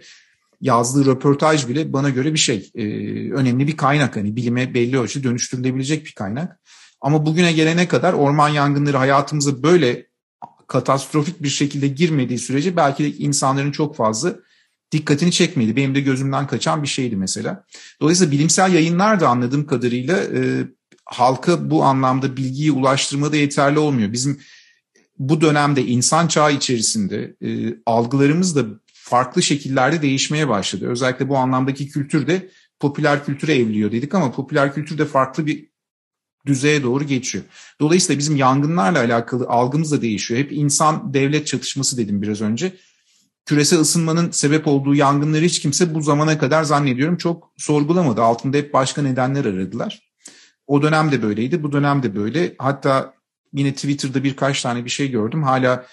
yazdığı 0.61 1.07
röportaj 1.07 1.69
bile 1.69 1.93
bana 1.93 2.11
göre 2.11 2.33
bir 2.33 2.39
şey. 2.39 2.71
E, 2.75 2.83
önemli 3.33 3.67
bir 3.67 3.77
kaynak. 3.77 4.17
Hani 4.17 4.37
bilime 4.37 4.75
belli 4.75 4.99
ölçüde 4.99 5.25
dönüştürülebilecek 5.25 6.05
bir 6.07 6.13
kaynak. 6.13 6.61
Ama 7.01 7.27
bugüne 7.27 7.53
gelene 7.53 7.89
kadar 7.89 8.13
orman 8.13 8.49
yangınları 8.49 8.97
hayatımıza 8.97 9.63
böyle 9.63 10.07
katastrofik 10.67 11.43
bir 11.43 11.49
şekilde 11.49 11.89
girmediği 11.89 12.39
sürece 12.39 12.77
belki 12.77 13.05
de 13.05 13.13
insanların 13.13 13.73
çok 13.73 13.97
fazla 13.97 14.37
dikkatini 14.93 15.33
çekmedi. 15.33 15.77
Benim 15.77 15.95
de 15.95 16.01
gözümden 16.01 16.47
kaçan 16.47 16.83
bir 16.83 16.89
şeydi 16.89 17.17
mesela. 17.17 17.65
Dolayısıyla 18.01 18.33
bilimsel 18.33 18.73
yayınlar 18.73 19.21
da 19.21 19.29
anladığım 19.29 19.67
kadarıyla 19.67 20.17
e, 20.17 20.65
halka 21.05 21.71
bu 21.71 21.85
anlamda 21.85 22.37
bilgiyi 22.37 22.73
ulaştırmada 22.73 23.37
yeterli 23.37 23.79
olmuyor. 23.79 24.13
Bizim 24.13 24.41
bu 25.19 25.41
dönemde 25.41 25.85
insan 25.85 26.29
çağı 26.29 26.53
içerisinde 26.53 27.37
e, 27.43 27.79
algılarımız 27.87 28.57
da 28.57 28.65
farklı 28.93 29.43
şekillerde 29.43 30.03
değişmeye 30.03 30.49
başladı. 30.49 30.89
Özellikle 30.89 31.29
bu 31.29 31.37
anlamdaki 31.37 31.89
kültür 31.89 32.27
de 32.27 32.51
popüler 32.81 33.25
kültüre 33.25 33.55
evriliyor 33.55 33.93
dedik 33.93 34.15
ama 34.15 34.33
popüler 34.33 34.75
kültür 34.75 34.99
de 34.99 35.05
farklı 35.05 35.47
bir 35.47 35.69
düzeye 36.47 36.83
doğru 36.83 37.05
geçiyor. 37.05 37.45
Dolayısıyla 37.81 38.19
bizim 38.19 38.37
yangınlarla 38.37 38.99
alakalı 38.99 39.47
algımız 39.49 39.93
da 39.93 40.03
değişiyor. 40.03 40.41
Hep 40.41 40.53
insan 40.53 41.15
devlet 41.15 41.47
çatışması 41.47 41.97
dedim 41.97 42.23
biraz 42.23 42.41
önce. 42.41 42.77
Küresel 43.47 43.81
ısınmanın 43.81 44.31
sebep 44.31 44.67
olduğu 44.67 44.95
yangınları 44.95 45.45
hiç 45.45 45.61
kimse 45.61 45.95
bu 45.95 46.03
zamana 46.03 46.39
kadar 46.39 46.65
zannediyorum 46.65 47.17
çok 47.17 47.53
sorgulamadı. 47.57 48.23
Altında 48.23 48.57
hep 48.57 48.73
başka 48.73 49.03
nedenler 49.03 49.45
aradılar. 49.45 50.13
O 50.67 50.83
dönem 50.83 51.13
de 51.13 51.23
böyleydi, 51.23 51.63
bu 51.63 51.73
dönem 51.73 52.03
de 52.03 52.17
böyle. 52.17 52.55
Hatta 52.59 53.15
yine 53.53 53.75
Twitter'da 53.75 54.25
birkaç 54.25 54.63
tane 54.63 54.85
bir 54.85 54.91
şey 54.91 55.11
gördüm. 55.11 55.43
Hala 55.43 55.87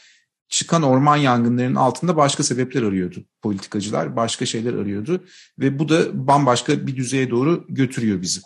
çıkan 0.50 0.84
orman 0.84 1.18
yangınlarının 1.18 1.76
altında 1.76 2.16
başka 2.16 2.44
sebepler 2.44 2.84
arıyordu 2.84 3.24
politikacılar, 3.42 4.16
başka 4.16 4.46
şeyler 4.46 4.74
arıyordu 4.74 5.24
ve 5.60 5.80
bu 5.80 5.90
da 5.90 6.28
bambaşka 6.28 6.88
bir 6.88 6.96
düzeye 6.96 7.30
doğru 7.30 7.66
götürüyor 7.70 8.22
bizi. 8.22 8.42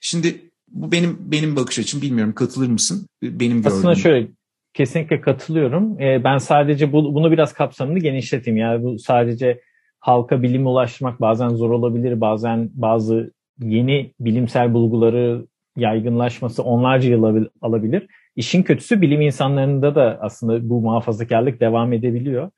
Şimdi 0.00 0.50
bu 0.74 0.92
benim 0.92 1.18
benim 1.20 1.56
bakış 1.56 1.78
açım. 1.78 2.02
Bilmiyorum 2.02 2.34
katılır 2.34 2.68
mısın? 2.68 3.06
Benim 3.22 3.56
gördüğüm. 3.56 3.66
Aslında 3.66 3.94
şöyle 3.94 4.28
kesinlikle 4.74 5.20
katılıyorum. 5.20 6.00
Ee, 6.00 6.24
ben 6.24 6.38
sadece 6.38 6.92
bu, 6.92 7.14
bunu 7.14 7.30
biraz 7.30 7.52
kapsamını 7.52 7.98
genişleteyim. 7.98 8.56
Yani 8.56 8.84
bu 8.84 8.98
sadece 8.98 9.60
halka 10.00 10.42
bilimi 10.42 10.68
ulaştırmak 10.68 11.20
bazen 11.20 11.48
zor 11.48 11.70
olabilir. 11.70 12.20
Bazen 12.20 12.70
bazı 12.74 13.32
yeni 13.62 14.12
bilimsel 14.20 14.74
bulguları 14.74 15.46
yaygınlaşması 15.76 16.62
onlarca 16.62 17.10
yıl 17.10 17.46
alabilir. 17.62 18.06
İşin 18.36 18.62
kötüsü 18.62 19.00
bilim 19.00 19.20
insanlarında 19.20 19.94
da 19.94 20.18
aslında 20.20 20.68
bu 20.68 20.80
muhafazakarlık 20.80 21.60
devam 21.60 21.92
edebiliyor. 21.92 22.50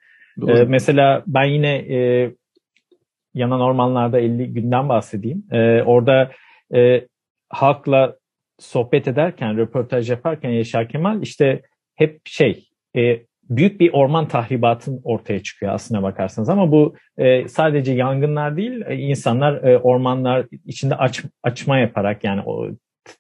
Ee, 0.49 0.65
mesela 0.65 1.23
ben 1.27 1.45
yine 1.45 1.77
e, 1.77 2.31
yanan 3.35 3.61
ormanlarda 3.61 4.21
50 4.21 4.53
günden 4.53 4.89
bahsedeyim. 4.89 5.45
Ee, 5.53 5.83
orada 5.83 6.31
e, 6.75 7.07
halkla 7.49 8.17
sohbet 8.59 9.09
ederken, 9.09 9.57
röportaj 9.57 10.11
yaparken 10.11 10.51
Yaşar 10.51 10.89
Kemal 10.89 11.23
işte 11.23 11.63
hep 11.95 12.21
şey 12.25 12.69
e, 12.97 13.21
büyük 13.51 13.81
bir 13.81 13.93
orman 13.93 14.29
tahribatın 14.29 15.01
ortaya 15.05 15.43
çıkıyor 15.43 15.73
aslına 15.73 16.03
bakarsanız 16.03 16.49
ama 16.49 16.73
bu 16.73 16.95
e, 17.19 17.49
sadece 17.49 17.93
yangınlar 17.93 18.57
değil 18.57 18.83
e, 18.87 18.97
insanlar 18.97 19.65
e, 19.65 19.79
ormanlar 19.79 20.47
içinde 20.65 20.95
aç, 20.95 21.25
açma 21.43 21.79
yaparak 21.79 22.25
yani 22.25 22.43
o 22.47 22.69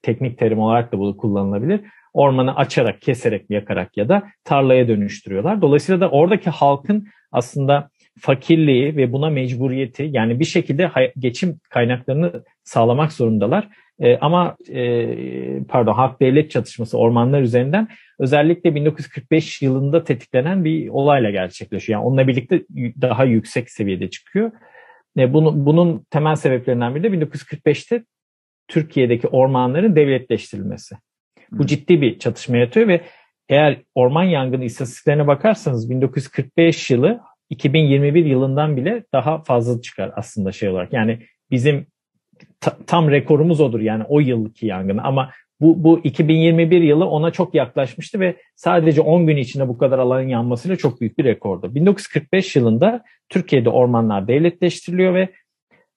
teknik 0.02 0.38
terim 0.38 0.59
olarak 0.59 0.92
da 0.92 0.99
bu 0.99 1.16
kullanılabilir. 1.16 1.80
Ormanı 2.12 2.56
açarak, 2.56 3.00
keserek, 3.00 3.50
yakarak 3.50 3.97
ya 3.97 4.09
da 4.09 4.23
tarlaya 4.45 4.88
dönüştürüyorlar. 4.88 5.62
Dolayısıyla 5.62 6.00
da 6.00 6.11
oradaki 6.11 6.50
halkın 6.50 7.06
aslında 7.33 7.90
fakirliği 8.18 8.97
ve 8.97 9.12
buna 9.12 9.30
mecburiyeti 9.30 10.09
yani 10.12 10.40
bir 10.40 10.45
şekilde 10.45 10.90
geçim 11.18 11.61
kaynaklarını 11.71 12.45
sağlamak 12.64 13.12
zorundalar. 13.12 13.68
E, 14.00 14.17
ama 14.19 14.57
e, 14.69 15.65
pardon 15.69 15.93
hak 15.93 16.21
devlet 16.21 16.50
çatışması 16.50 16.99
ormanlar 16.99 17.43
üzerinden 17.43 17.88
özellikle 18.19 18.75
1945 18.75 19.62
yılında 19.62 20.05
tetiklenen 20.05 20.65
bir 20.65 20.88
olayla 20.88 21.31
gerçekleşiyor. 21.31 21.99
Yani 21.99 22.09
onunla 22.09 22.29
birlikte 22.29 22.65
daha 23.00 23.25
yüksek 23.25 23.71
seviyede 23.71 24.11
çıkıyor. 24.11 24.53
E, 25.19 25.33
bunu, 25.33 25.67
bunun 25.67 26.07
temel 26.11 26.37
sebeplerinden 26.37 26.95
biri 26.95 27.03
de 27.03 27.26
1945'te 27.26 28.05
Türkiye'deki 28.69 29.29
ormanların 29.29 29.97
devletleştirilmesi. 29.97 30.97
Bu 31.50 31.67
ciddi 31.67 32.00
bir 32.00 32.19
çatışma 32.19 32.57
yaratıyor 32.57 32.88
ve 32.88 33.00
eğer 33.49 33.83
orman 33.95 34.25
yangını 34.25 34.65
istatistiklerine 34.65 35.26
bakarsanız 35.26 35.91
1945 35.91 36.91
yılı 36.91 37.21
2021 37.50 38.25
yılından 38.25 38.76
bile 38.76 39.05
daha 39.12 39.43
fazla 39.43 39.81
çıkar 39.81 40.12
aslında 40.17 40.53
şey 40.53 40.69
olarak. 40.69 40.93
Yani 40.93 41.19
bizim 41.50 41.87
ta, 42.61 42.76
tam 42.87 43.11
rekorumuz 43.11 43.61
odur 43.61 43.81
yani 43.81 44.05
o 44.09 44.21
yılki 44.21 44.66
yangın 44.66 44.99
ama 44.99 45.31
bu, 45.61 45.85
bu 45.85 46.00
2021 46.05 46.81
yılı 46.81 47.07
ona 47.07 47.31
çok 47.31 47.55
yaklaşmıştı 47.55 48.21
ve 48.21 48.37
sadece 48.57 49.00
10 49.00 49.26
gün 49.26 49.37
içinde 49.37 49.69
bu 49.69 49.78
kadar 49.78 49.99
alanın 49.99 50.28
yanmasıyla 50.28 50.76
çok 50.76 51.00
büyük 51.00 51.19
bir 51.19 51.25
rekordu. 51.25 51.75
1945 51.75 52.57
yılında 52.57 53.05
Türkiye'de 53.28 53.71
ormanlar 53.71 54.28
devletleştiriliyor 54.28 55.14
ve 55.14 55.28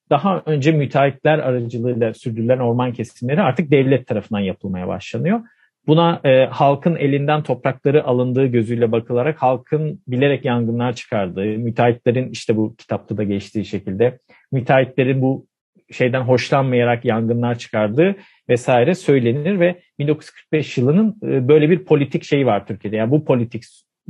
daha 0.09 0.43
önce 0.45 0.71
müteahhitler 0.71 1.39
aracılığıyla 1.39 2.13
sürdürülen 2.13 2.59
orman 2.59 2.93
kesimleri 2.93 3.41
artık 3.41 3.71
devlet 3.71 4.07
tarafından 4.07 4.39
yapılmaya 4.39 4.87
başlanıyor. 4.87 5.39
Buna 5.87 6.21
e, 6.23 6.45
halkın 6.45 6.95
elinden 6.95 7.43
toprakları 7.43 8.03
alındığı 8.03 8.45
gözüyle 8.45 8.91
bakılarak 8.91 9.41
halkın 9.41 10.01
bilerek 10.07 10.45
yangınlar 10.45 10.93
çıkardığı, 10.93 11.45
müteahhitlerin 11.45 12.29
işte 12.29 12.57
bu 12.57 12.75
kitapta 12.75 13.17
da 13.17 13.23
geçtiği 13.23 13.65
şekilde 13.65 14.19
müteahhitlerin 14.51 15.21
bu 15.21 15.45
şeyden 15.91 16.21
hoşlanmayarak 16.21 17.05
yangınlar 17.05 17.57
çıkardığı 17.57 18.15
vesaire 18.49 18.95
söylenir 18.95 19.59
ve 19.59 19.81
1945 19.99 20.77
yılının 20.77 21.17
e, 21.23 21.47
böyle 21.47 21.69
bir 21.69 21.85
politik 21.85 22.23
şeyi 22.23 22.45
var 22.45 22.67
Türkiye'de. 22.67 22.95
Yani 22.95 23.11
bu 23.11 23.25
politik 23.25 23.63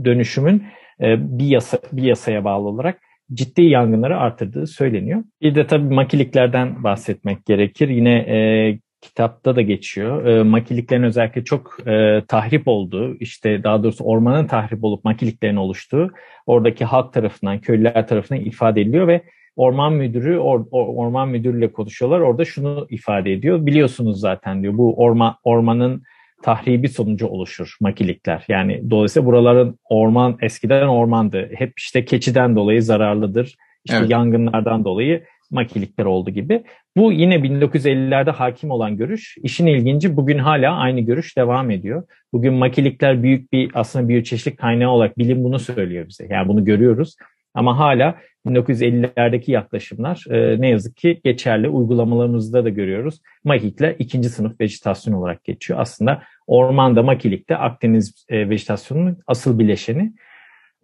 dönüşümün 0.06 0.64
e, 1.02 1.38
bir 1.40 1.46
yasa 1.46 1.80
bir 1.92 2.04
yasaya 2.04 2.44
bağlı 2.44 2.68
olarak 2.68 3.02
ciddi 3.34 3.62
yangınları 3.62 4.18
artırdığı 4.18 4.68
söyleniyor. 4.68 5.24
Bir 5.42 5.56
de 5.56 5.68
tabii 5.68 5.94
makiliklerden 5.94 6.84
bahsetmek 6.84 7.46
gerekir. 7.46 7.90
Yine 7.90 8.16
e, 8.18 8.80
kitapta 9.02 9.56
da 9.56 9.62
geçiyor. 9.62 10.26
E, 10.26 10.44
makiliklerin 10.44 11.04
özellikle 11.04 11.44
çok 11.44 11.88
e, 11.88 12.22
tahrip 12.28 12.68
olduğu, 12.68 13.16
işte 13.16 13.64
daha 13.64 13.84
doğrusu 13.84 14.04
ormanın 14.04 14.48
tahrip 14.48 14.84
olup 14.84 15.04
makiliklerin 15.04 15.56
oluştuğu 15.56 16.12
oradaki 16.46 16.86
halk 16.86 17.14
tarafından, 17.14 17.60
köylüler 17.60 18.08
tarafından 18.08 18.42
ifade 18.42 18.82
ediliyor 18.82 19.08
ve 19.08 19.22
orman 19.60 19.94
müdürü 19.94 20.38
or, 20.38 20.66
or, 20.72 21.06
orman 21.06 21.30
müdürüyle 21.30 21.72
konuşuyorlar. 21.72 22.20
Orada 22.20 22.46
şunu 22.46 22.88
ifade 22.90 23.34
ediyor. 23.34 23.66
Biliyorsunuz 23.66 24.20
zaten 24.20 24.62
diyor 24.64 24.78
bu 24.78 24.96
orman 24.98 25.36
ormanın 25.44 26.04
tahribi 26.44 26.90
sonucu 26.90 27.28
oluşur 27.28 27.78
makilikler. 27.82 28.46
Yani 28.48 28.90
dolayısıyla 28.90 29.26
buraların 29.26 29.80
orman 29.90 30.38
eskiden 30.42 30.88
ormandı. 30.88 31.50
Hep 31.54 31.74
işte 31.78 32.06
keçiden 32.06 32.56
dolayı 32.56 32.84
zararlıdır. 32.84 33.56
İşte 33.86 33.98
evet. 33.98 34.10
yangınlardan 34.10 34.86
dolayı 34.86 35.24
makilikler 35.52 36.06
oldu 36.06 36.30
gibi. 36.30 36.64
Bu 36.98 37.12
yine 37.12 37.36
1950'lerde 37.36 38.32
hakim 38.32 38.72
olan 38.72 38.98
görüş. 38.98 39.38
İşin 39.44 39.66
ilginci 39.66 40.18
bugün 40.18 40.38
hala 40.38 40.76
aynı 40.76 41.00
görüş 41.00 41.38
devam 41.38 41.72
ediyor. 41.72 42.04
Bugün 42.34 42.54
makilikler 42.54 43.24
büyük 43.24 43.54
bir 43.54 43.72
aslında 43.74 44.10
biyoçeşitlik 44.10 44.58
kaynağı 44.58 44.90
olarak 44.90 45.18
bilim 45.18 45.44
bunu 45.44 45.60
söylüyor 45.60 46.08
bize. 46.08 46.28
Yani 46.30 46.48
bunu 46.48 46.66
görüyoruz. 46.66 47.16
Ama 47.54 47.80
hala 47.80 48.16
1950'lerdeki 48.46 49.52
yaklaşımlar 49.52 50.26
e, 50.30 50.62
ne 50.62 50.70
yazık 50.70 50.98
ki 50.98 51.22
geçerli. 51.24 51.70
Uygulamalarımızda 51.70 52.66
da 52.66 52.70
görüyoruz. 52.70 53.22
Makikler 53.44 53.96
ikinci 54.00 54.30
sınıf 54.30 54.62
vejetasyon 54.62 55.14
olarak 55.14 55.44
geçiyor. 55.44 55.80
Aslında 55.80 56.24
ormanda 56.48 57.04
makilikte 57.04 57.58
Akdeniz 57.58 58.26
e, 58.30 58.50
vejetasyonunun 58.50 59.18
asıl 59.28 59.60
bileşeni. 59.60 60.14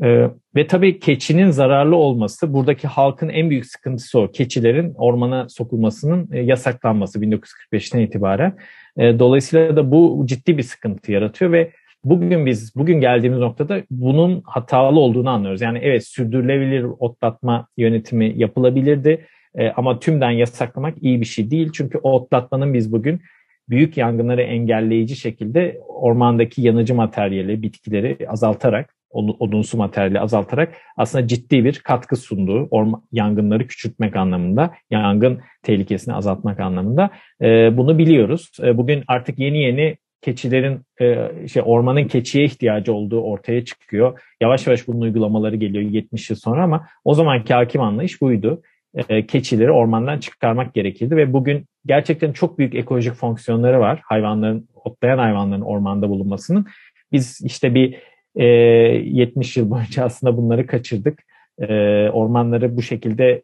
E, 0.03 0.29
ve 0.55 0.67
tabii 0.67 0.99
keçinin 0.99 1.49
zararlı 1.49 1.95
olması 1.95 2.53
buradaki 2.53 2.87
halkın 2.87 3.29
en 3.29 3.49
büyük 3.49 3.65
sıkıntısı 3.65 4.19
o. 4.19 4.31
Keçilerin 4.31 4.93
ormana 4.95 5.49
sokulmasının 5.49 6.29
e, 6.31 6.41
yasaklanması 6.41 7.19
1945'ten 7.19 7.99
itibaren. 7.99 8.57
E, 8.97 9.19
dolayısıyla 9.19 9.75
da 9.75 9.91
bu 9.91 10.23
ciddi 10.25 10.57
bir 10.57 10.63
sıkıntı 10.63 11.11
yaratıyor 11.11 11.51
ve 11.51 11.71
bugün 12.05 12.45
biz 12.45 12.75
bugün 12.75 13.01
geldiğimiz 13.01 13.39
noktada 13.39 13.81
bunun 13.91 14.41
hatalı 14.45 14.99
olduğunu 14.99 15.29
anlıyoruz. 15.29 15.61
Yani 15.61 15.79
evet 15.81 16.07
sürdürülebilir 16.07 16.85
otlatma 16.99 17.67
yönetimi 17.77 18.33
yapılabilirdi 18.35 19.25
e, 19.55 19.69
ama 19.69 19.99
tümden 19.99 20.31
yasaklamak 20.31 20.97
iyi 21.01 21.21
bir 21.21 21.25
şey 21.25 21.51
değil. 21.51 21.69
Çünkü 21.73 21.97
otlatmanın 21.97 22.73
biz 22.73 22.91
bugün 22.91 23.21
büyük 23.69 23.97
yangınları 23.97 24.41
engelleyici 24.41 25.15
şekilde 25.15 25.81
ormandaki 25.87 26.61
yanıcı 26.61 26.95
materyali, 26.95 27.61
bitkileri 27.61 28.17
azaltarak, 28.29 28.95
odunsu 29.11 29.77
materyali 29.77 30.19
azaltarak 30.19 30.73
aslında 30.97 31.27
ciddi 31.27 31.65
bir 31.65 31.79
katkı 31.79 32.15
sunduğu 32.15 32.67
orman, 32.71 33.01
yangınları 33.11 33.67
küçültmek 33.67 34.15
anlamında, 34.15 34.73
yangın 34.91 35.39
tehlikesini 35.63 36.13
azaltmak 36.13 36.59
anlamında 36.59 37.09
e, 37.41 37.77
bunu 37.77 37.97
biliyoruz. 37.97 38.51
E, 38.63 38.77
bugün 38.77 39.03
artık 39.07 39.39
yeni 39.39 39.57
yeni 39.57 39.97
keçilerin 40.25 40.81
e, 41.01 41.47
şey 41.47 41.63
ormanın 41.65 42.07
keçiye 42.07 42.45
ihtiyacı 42.45 42.93
olduğu 42.93 43.21
ortaya 43.21 43.65
çıkıyor. 43.65 44.21
Yavaş 44.41 44.67
yavaş 44.67 44.87
bunun 44.87 45.01
uygulamaları 45.01 45.55
geliyor 45.55 45.83
70 45.83 46.29
yıl 46.29 46.37
sonra 46.37 46.63
ama 46.63 46.87
o 47.03 47.13
zamanki 47.13 47.53
hakim 47.53 47.81
anlayış 47.81 48.21
buydu. 48.21 48.61
E, 49.09 49.25
keçileri 49.25 49.71
ormandan 49.71 50.19
çıkarmak 50.19 50.73
gerekirdi 50.73 51.15
ve 51.15 51.33
bugün 51.33 51.65
gerçekten 51.85 52.31
çok 52.31 52.59
büyük 52.59 52.75
ekolojik 52.75 53.13
fonksiyonları 53.13 53.79
var 53.79 53.99
hayvanların, 54.03 54.67
otlayan 54.75 55.17
hayvanların 55.17 55.61
ormanda 55.61 56.09
bulunmasının. 56.09 56.65
Biz 57.11 57.41
işte 57.43 57.73
bir 57.75 57.95
e, 58.35 58.45
70 58.45 59.57
yıl 59.57 59.69
boyunca 59.69 60.05
aslında 60.05 60.37
bunları 60.37 60.67
kaçırdık. 60.67 61.23
E, 61.59 61.65
ormanları 62.09 62.77
bu 62.77 62.81
şekilde 62.81 63.41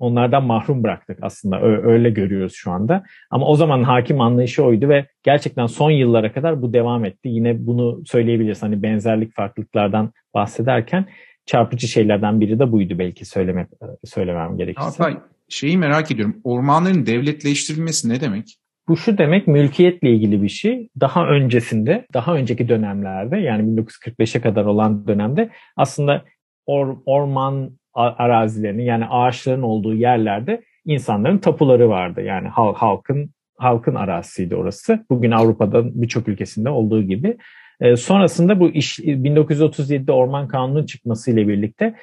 onlardan 0.00 0.44
mahrum 0.44 0.82
bıraktık 0.82 1.18
aslında. 1.22 1.62
Öyle 1.62 2.10
görüyoruz 2.10 2.52
şu 2.54 2.70
anda. 2.70 3.02
Ama 3.30 3.46
o 3.46 3.56
zaman 3.56 3.82
hakim 3.82 4.20
anlayışı 4.20 4.64
oydu 4.64 4.88
ve 4.88 5.06
gerçekten 5.22 5.66
son 5.66 5.90
yıllara 5.90 6.32
kadar 6.32 6.62
bu 6.62 6.72
devam 6.72 7.04
etti. 7.04 7.28
Yine 7.28 7.66
bunu 7.66 8.02
söyleyebiliriz. 8.06 8.62
Hani 8.62 8.82
benzerlik 8.82 9.34
farklılıklardan 9.34 10.12
bahsederken 10.34 11.06
çarpıcı 11.46 11.88
şeylerden 11.88 12.40
biri 12.40 12.58
de 12.58 12.72
buydu 12.72 12.98
belki 12.98 13.24
söylemek 13.24 13.68
söylemem 14.04 14.56
gerekirse. 14.56 15.02
Hatta 15.02 15.22
şeyi 15.48 15.78
merak 15.78 16.10
ediyorum. 16.10 16.40
Ormanların 16.44 17.06
devletleştirilmesi 17.06 18.08
ne 18.08 18.20
demek? 18.20 18.56
Bu 18.88 18.96
şu 18.96 19.18
demek 19.18 19.46
mülkiyetle 19.46 20.10
ilgili 20.10 20.42
bir 20.42 20.48
şey. 20.48 20.88
Daha 21.00 21.26
öncesinde, 21.28 22.06
daha 22.14 22.34
önceki 22.34 22.68
dönemlerde 22.68 23.36
yani 23.36 23.80
1945'e 23.80 24.40
kadar 24.40 24.64
olan 24.64 25.06
dönemde 25.06 25.50
aslında 25.76 26.24
or, 26.66 26.96
orman 27.06 27.79
arazilerini 27.94 28.84
yani 28.84 29.06
ağaçların 29.06 29.62
olduğu 29.62 29.94
yerlerde 29.94 30.62
insanların 30.84 31.38
tapuları 31.38 31.88
vardı. 31.88 32.22
Yani 32.22 32.48
halkın 32.48 33.30
halkın 33.60 33.94
arazisiydi 33.94 34.56
orası. 34.56 35.04
Bugün 35.10 35.30
Avrupa'da 35.30 36.02
birçok 36.02 36.28
ülkesinde 36.28 36.68
olduğu 36.68 37.02
gibi. 37.02 37.36
E, 37.80 37.96
sonrasında 37.96 38.60
bu 38.60 38.68
iş 38.68 38.98
1937'de 38.98 40.12
orman 40.12 40.48
kanunu 40.48 40.86
çıkmasıyla 40.86 41.48
birlikte 41.48 41.94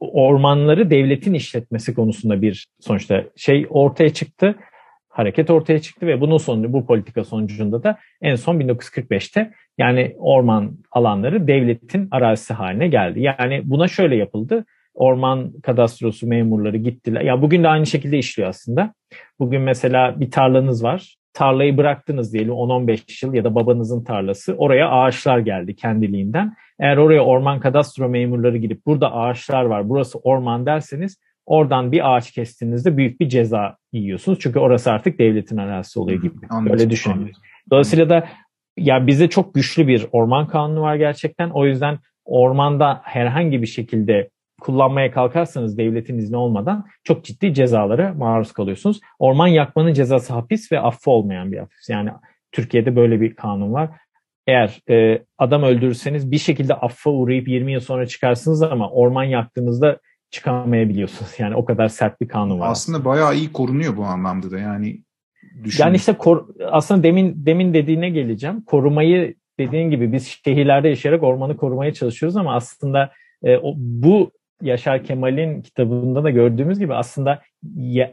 ormanları 0.00 0.90
devletin 0.90 1.34
işletmesi 1.34 1.94
konusunda 1.94 2.42
bir 2.42 2.66
sonuçta 2.80 3.24
şey 3.36 3.66
ortaya 3.70 4.10
çıktı. 4.10 4.54
Hareket 5.08 5.50
ortaya 5.50 5.78
çıktı 5.78 6.06
ve 6.06 6.20
bunun 6.20 6.38
sonucu 6.38 6.72
bu 6.72 6.86
politika 6.86 7.24
sonucunda 7.24 7.82
da 7.82 7.98
en 8.22 8.34
son 8.34 8.60
1945'te 8.60 9.52
yani 9.78 10.14
orman 10.18 10.78
alanları 10.92 11.46
devletin 11.46 12.08
arazisi 12.10 12.54
haline 12.54 12.88
geldi. 12.88 13.20
Yani 13.20 13.62
buna 13.64 13.88
şöyle 13.88 14.16
yapıldı 14.16 14.64
orman 14.94 15.52
kadastrosu 15.62 16.26
memurları 16.26 16.76
gittiler. 16.76 17.20
Ya 17.20 17.42
bugün 17.42 17.62
de 17.62 17.68
aynı 17.68 17.86
şekilde 17.86 18.18
işliyor 18.18 18.48
aslında. 18.48 18.94
Bugün 19.38 19.62
mesela 19.62 20.20
bir 20.20 20.30
tarlanız 20.30 20.84
var. 20.84 21.16
Tarlayı 21.32 21.76
bıraktınız 21.76 22.32
diyelim 22.32 22.52
10-15 22.52 23.26
yıl 23.26 23.34
ya 23.34 23.44
da 23.44 23.54
babanızın 23.54 24.04
tarlası. 24.04 24.54
Oraya 24.54 24.90
ağaçlar 24.90 25.38
geldi 25.38 25.76
kendiliğinden. 25.76 26.54
Eğer 26.78 26.96
oraya 26.96 27.24
orman 27.24 27.60
kadastro 27.60 28.08
memurları 28.08 28.56
gidip 28.58 28.86
burada 28.86 29.12
ağaçlar 29.12 29.64
var, 29.64 29.88
burası 29.88 30.18
orman 30.18 30.66
derseniz 30.66 31.18
oradan 31.46 31.92
bir 31.92 32.14
ağaç 32.14 32.30
kestiğinizde 32.32 32.96
büyük 32.96 33.20
bir 33.20 33.28
ceza 33.28 33.76
yiyorsunuz. 33.92 34.38
Çünkü 34.40 34.58
orası 34.58 34.92
artık 34.92 35.18
devletin 35.18 35.56
arazisi 35.56 35.98
oluyor 35.98 36.22
gibi. 36.22 36.34
Anladım, 36.50 36.72
Öyle 36.72 36.90
düşünün. 36.90 37.32
Dolayısıyla 37.70 38.08
da 38.08 38.28
ya 38.76 39.06
bizde 39.06 39.28
çok 39.28 39.54
güçlü 39.54 39.88
bir 39.88 40.06
orman 40.12 40.46
kanunu 40.46 40.80
var 40.80 40.96
gerçekten. 40.96 41.50
O 41.50 41.66
yüzden 41.66 41.98
ormanda 42.24 43.00
herhangi 43.04 43.62
bir 43.62 43.66
şekilde 43.66 44.30
kullanmaya 44.64 45.10
kalkarsanız 45.10 45.78
devletin 45.78 46.18
izni 46.18 46.36
olmadan 46.36 46.86
çok 47.04 47.24
ciddi 47.24 47.54
cezalara 47.54 48.14
maruz 48.14 48.52
kalıyorsunuz. 48.52 49.00
Orman 49.18 49.46
yakmanın 49.46 49.92
cezası 49.92 50.32
hapis 50.32 50.72
ve 50.72 50.80
affı 50.80 51.10
olmayan 51.10 51.52
bir 51.52 51.58
hapis. 51.58 51.88
Yani 51.88 52.10
Türkiye'de 52.52 52.96
böyle 52.96 53.20
bir 53.20 53.34
kanun 53.34 53.72
var. 53.72 53.90
Eğer 54.46 54.80
e, 54.90 55.24
adam 55.38 55.62
öldürürseniz 55.62 56.30
bir 56.30 56.38
şekilde 56.38 56.74
affa 56.74 57.10
uğrayıp 57.10 57.48
20 57.48 57.72
yıl 57.72 57.80
sonra 57.80 58.06
çıkarsınız 58.06 58.62
ama 58.62 58.90
orman 58.90 59.24
yaktığınızda 59.24 59.98
çıkamayabiliyorsunuz. 60.30 61.30
Yani 61.38 61.56
o 61.56 61.64
kadar 61.64 61.88
sert 61.88 62.20
bir 62.20 62.28
kanun 62.28 62.60
var. 62.60 62.70
Aslında 62.70 63.04
bayağı 63.04 63.34
iyi 63.34 63.52
korunuyor 63.52 63.96
bu 63.96 64.04
anlamda 64.04 64.50
da. 64.50 64.58
Yani 64.58 65.02
düşün. 65.64 65.84
Yani 65.84 65.96
işte 65.96 66.12
kor, 66.12 66.46
aslında 66.70 67.02
demin 67.02 67.46
demin 67.46 67.74
dediğine 67.74 68.10
geleceğim. 68.10 68.62
Korumayı 68.64 69.34
dediğin 69.58 69.90
gibi 69.90 70.12
biz 70.12 70.40
şehirlerde 70.44 70.88
yaşayarak 70.88 71.22
ormanı 71.22 71.56
korumaya 71.56 71.94
çalışıyoruz 71.94 72.36
ama 72.36 72.54
aslında 72.54 73.10
e, 73.42 73.56
o, 73.56 73.74
bu 73.76 74.30
Yaşar 74.62 75.04
Kemal'in 75.04 75.62
kitabında 75.62 76.24
da 76.24 76.30
gördüğümüz 76.30 76.78
gibi 76.78 76.94
aslında 76.94 77.42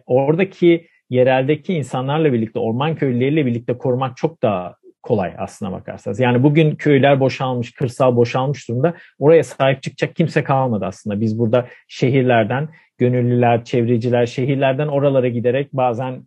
oradaki 0.06 0.88
yereldeki 1.10 1.74
insanlarla 1.74 2.34
birlikte, 2.34 2.60
orman 2.60 2.96
köylüleriyle 2.96 3.46
birlikte 3.46 3.78
korumak 3.78 4.18
çok 4.18 4.42
daha 4.42 4.76
kolay 5.04 5.34
aslına 5.38 5.72
bakarsanız. 5.72 6.20
Yani 6.20 6.44
bugün 6.44 6.76
köyler 6.76 7.20
boşalmış, 7.20 7.72
kırsal 7.74 8.16
boşalmış 8.16 8.70
durumda. 8.70 8.94
Oraya 9.20 9.44
sahip 9.44 9.84
çıkacak 9.84 10.16
kimse 10.16 10.44
kalmadı 10.44 10.86
aslında. 10.86 11.22
Biz 11.22 11.40
burada 11.40 11.68
şehirlerden, 11.88 12.70
gönüllüler, 12.98 13.64
çevreciler, 13.64 14.26
şehirlerden 14.26 14.88
oralara 14.88 15.28
giderek 15.28 15.74
bazen 15.74 16.24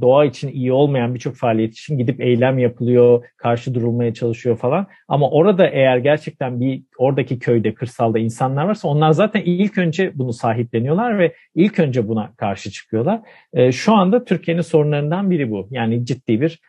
doğa 0.00 0.24
için 0.24 0.48
iyi 0.48 0.72
olmayan 0.72 1.14
birçok 1.14 1.36
faaliyet 1.36 1.72
için 1.72 1.98
gidip 1.98 2.20
eylem 2.20 2.58
yapılıyor, 2.58 3.24
karşı 3.36 3.74
durulmaya 3.74 4.14
çalışıyor 4.14 4.56
falan. 4.56 4.86
Ama 5.08 5.30
orada 5.30 5.66
eğer 5.66 5.96
gerçekten 5.96 6.60
bir 6.60 6.82
oradaki 6.98 7.38
köyde, 7.38 7.74
kırsalda 7.74 8.18
insanlar 8.18 8.64
varsa 8.64 8.88
onlar 8.88 9.12
zaten 9.12 9.42
ilk 9.44 9.78
önce 9.78 10.18
bunu 10.18 10.32
sahipleniyorlar 10.32 11.18
ve 11.18 11.34
ilk 11.54 11.78
önce 11.78 12.08
buna 12.08 12.32
karşı 12.36 12.70
çıkıyorlar. 12.70 13.20
E, 13.52 13.72
şu 13.72 13.94
anda 13.94 14.24
Türkiye'nin 14.24 14.62
sorunlarından 14.62 15.30
biri 15.30 15.50
bu. 15.50 15.68
Yani 15.70 16.06
ciddi 16.06 16.40
bir 16.40 16.60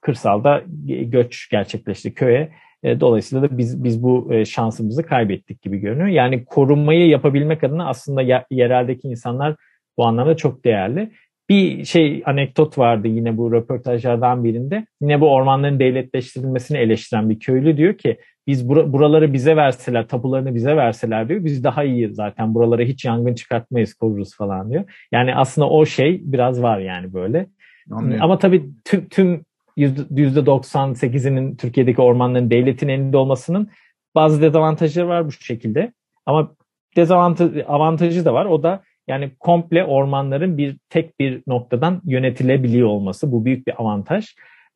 kırsalda 0.00 0.62
göç 0.86 1.48
gerçekleşti 1.50 2.14
köye. 2.14 2.52
E, 2.82 3.00
dolayısıyla 3.00 3.50
da 3.50 3.58
biz 3.58 3.84
biz 3.84 4.02
bu 4.02 4.34
e, 4.34 4.44
şansımızı 4.44 5.02
kaybettik 5.02 5.62
gibi 5.62 5.78
görünüyor. 5.78 6.08
Yani 6.08 6.44
korunmayı 6.44 7.08
yapabilmek 7.08 7.64
adına 7.64 7.88
aslında 7.88 8.44
yereldeki 8.50 9.08
insanlar 9.08 9.56
bu 9.96 10.04
anlamda 10.06 10.36
çok 10.36 10.64
değerli. 10.64 11.12
Bir 11.50 11.84
şey 11.84 12.22
anekdot 12.26 12.78
vardı 12.78 13.08
yine 13.08 13.36
bu 13.36 13.52
röportajlardan 13.52 14.44
birinde. 14.44 14.86
Yine 15.00 15.20
bu 15.20 15.32
ormanların 15.34 15.80
devletleştirilmesini 15.80 16.78
eleştiren 16.78 17.30
bir 17.30 17.38
köylü 17.38 17.76
diyor 17.76 17.98
ki 17.98 18.18
biz 18.46 18.68
bur- 18.68 18.92
buraları 18.92 19.32
bize 19.32 19.56
verseler, 19.56 20.08
tapularını 20.08 20.54
bize 20.54 20.76
verseler 20.76 21.28
diyor. 21.28 21.44
Biz 21.44 21.64
daha 21.64 21.84
iyi 21.84 22.14
zaten 22.14 22.54
buralara 22.54 22.82
hiç 22.82 23.04
yangın 23.04 23.34
çıkartmayız, 23.34 23.94
koruruz 23.94 24.36
falan 24.36 24.70
diyor. 24.70 24.84
Yani 25.12 25.34
aslında 25.34 25.70
o 25.70 25.86
şey 25.86 26.20
biraz 26.24 26.62
var 26.62 26.78
yani 26.78 27.12
böyle. 27.14 27.46
Anlıyorum. 27.90 28.24
Ama 28.24 28.38
tabii 28.38 28.64
tüm, 28.84 29.08
tüm 29.08 29.44
%98'inin 29.76 31.56
Türkiye'deki 31.56 32.02
ormanların 32.02 32.50
devletin 32.50 32.88
elinde 32.88 33.16
olmasının 33.16 33.70
bazı 34.14 34.42
dezavantajları 34.42 35.08
var 35.08 35.26
bu 35.26 35.32
şekilde. 35.32 35.92
Ama 36.26 36.54
dezavantajı 36.96 37.64
avantajı 37.68 38.24
da 38.24 38.34
var. 38.34 38.46
O 38.46 38.62
da 38.62 38.82
yani 39.08 39.30
komple 39.38 39.84
ormanların 39.84 40.58
bir 40.58 40.76
tek 40.88 41.20
bir 41.20 41.42
noktadan 41.46 42.02
yönetilebiliyor 42.04 42.88
olması. 42.88 43.32
Bu 43.32 43.44
büyük 43.44 43.66
bir 43.66 43.82
avantaj. 43.82 44.26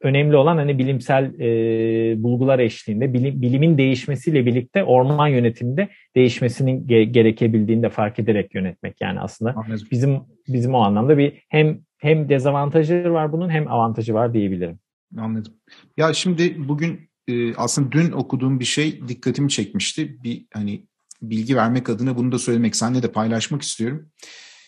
Önemli 0.02 0.36
olan 0.36 0.56
hani 0.56 0.78
bilimsel 0.78 1.40
e, 1.40 2.22
bulgular 2.22 2.58
eşliğinde 2.58 3.12
bilim, 3.12 3.42
bilimin 3.42 3.78
değişmesiyle 3.78 4.46
birlikte 4.46 4.84
orman 4.84 5.28
yönetiminde 5.28 5.88
değişmesinin 6.16 6.86
ge- 6.86 7.02
gerekebildiğini 7.02 7.82
de 7.82 7.90
fark 7.90 8.18
ederek 8.18 8.54
yönetmek 8.54 9.00
yani 9.00 9.20
aslında 9.20 9.54
Anladım. 9.56 9.88
bizim 9.90 10.20
bizim 10.48 10.74
o 10.74 10.78
anlamda 10.78 11.18
bir 11.18 11.44
hem 11.48 11.78
hem 11.98 12.28
dezavantajı 12.28 13.12
var 13.12 13.32
bunun 13.32 13.48
hem 13.50 13.68
avantajı 13.68 14.14
var 14.14 14.34
diyebilirim. 14.34 14.78
Anladım. 15.18 15.52
Ya 15.96 16.12
şimdi 16.12 16.68
bugün 16.68 17.00
e, 17.28 17.54
aslında 17.54 17.92
dün 17.92 18.12
okuduğum 18.12 18.60
bir 18.60 18.64
şey 18.64 19.08
dikkatimi 19.08 19.48
çekmişti. 19.48 20.22
Bir 20.22 20.46
hani 20.52 20.86
bilgi 21.30 21.56
vermek 21.56 21.88
adına 21.88 22.16
bunu 22.16 22.32
da 22.32 22.38
söylemek, 22.38 22.76
seninle 22.76 23.02
de 23.02 23.12
paylaşmak 23.12 23.62
istiyorum. 23.62 24.10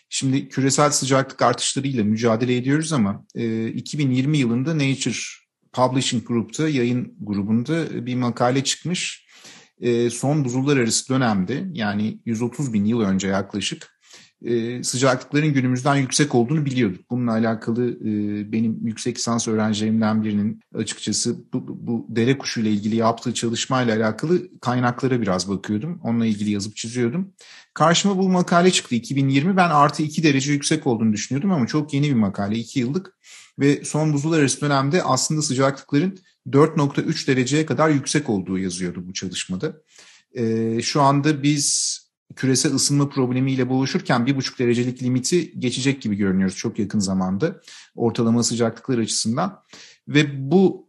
Şimdi 0.08 0.48
küresel 0.48 0.90
sıcaklık 0.90 1.42
artışlarıyla 1.42 2.04
mücadele 2.04 2.56
ediyoruz 2.56 2.92
ama 2.92 3.26
e, 3.34 3.68
2020 3.68 4.38
yılında 4.38 4.74
Nature 4.74 5.16
Publishing 5.72 6.28
Group'ta 6.28 6.68
yayın 6.68 7.14
grubunda 7.20 8.06
bir 8.06 8.14
makale 8.14 8.64
çıkmış. 8.64 9.26
E, 9.80 10.10
son 10.10 10.44
buzullar 10.44 10.76
arası 10.76 11.08
dönemde 11.08 11.64
yani 11.72 12.20
130 12.24 12.72
bin 12.72 12.84
yıl 12.84 13.00
önce 13.00 13.28
yaklaşık 13.28 13.95
e, 14.44 14.82
sıcaklıkların 14.82 15.52
günümüzden 15.52 15.96
yüksek 15.96 16.34
olduğunu 16.34 16.64
biliyorduk. 16.64 17.10
Bununla 17.10 17.32
alakalı 17.32 17.90
e, 17.90 18.52
benim 18.52 18.86
yüksek 18.86 19.18
lisans 19.18 19.48
öğrencilerimden 19.48 20.24
birinin 20.24 20.60
açıkçası 20.74 21.36
bu, 21.52 21.86
bu 21.86 22.06
dere 22.08 22.38
kuşu 22.38 22.60
ile 22.60 22.70
ilgili 22.70 22.96
yaptığı 22.96 23.34
çalışmayla 23.34 23.96
alakalı 23.96 24.60
kaynaklara 24.60 25.20
biraz 25.20 25.48
bakıyordum. 25.48 26.00
Onunla 26.02 26.26
ilgili 26.26 26.50
yazıp 26.50 26.76
çiziyordum. 26.76 27.32
Karşıma 27.74 28.18
bu 28.18 28.28
makale 28.28 28.70
çıktı 28.70 28.94
2020. 28.94 29.56
Ben 29.56 29.70
artı 29.70 30.02
2 30.02 30.22
derece 30.22 30.52
yüksek 30.52 30.86
olduğunu 30.86 31.12
düşünüyordum 31.12 31.52
ama 31.52 31.66
çok 31.66 31.94
yeni 31.94 32.08
bir 32.08 32.14
makale 32.14 32.56
2 32.56 32.80
yıllık. 32.80 33.16
Ve 33.58 33.84
son 33.84 34.12
buzul 34.12 34.32
arası 34.32 34.60
dönemde 34.60 35.02
aslında 35.02 35.42
sıcaklıkların 35.42 36.18
4.3 36.48 37.26
dereceye 37.26 37.66
kadar 37.66 37.90
yüksek 37.90 38.30
olduğu 38.30 38.58
yazıyordu 38.58 39.08
bu 39.08 39.12
çalışmada. 39.12 39.76
E, 40.34 40.82
şu 40.82 41.02
anda 41.02 41.42
biz 41.42 41.98
küresel 42.36 42.74
ısınma 42.74 43.08
problemiyle 43.08 43.68
boğuşurken 43.68 44.26
bir 44.26 44.36
buçuk 44.36 44.58
derecelik 44.58 45.02
limiti 45.02 45.60
geçecek 45.60 46.02
gibi 46.02 46.16
görünüyoruz 46.16 46.56
çok 46.56 46.78
yakın 46.78 46.98
zamanda 46.98 47.60
ortalama 47.94 48.42
sıcaklıklar 48.42 48.98
açısından. 48.98 49.62
Ve 50.08 50.50
bu 50.50 50.86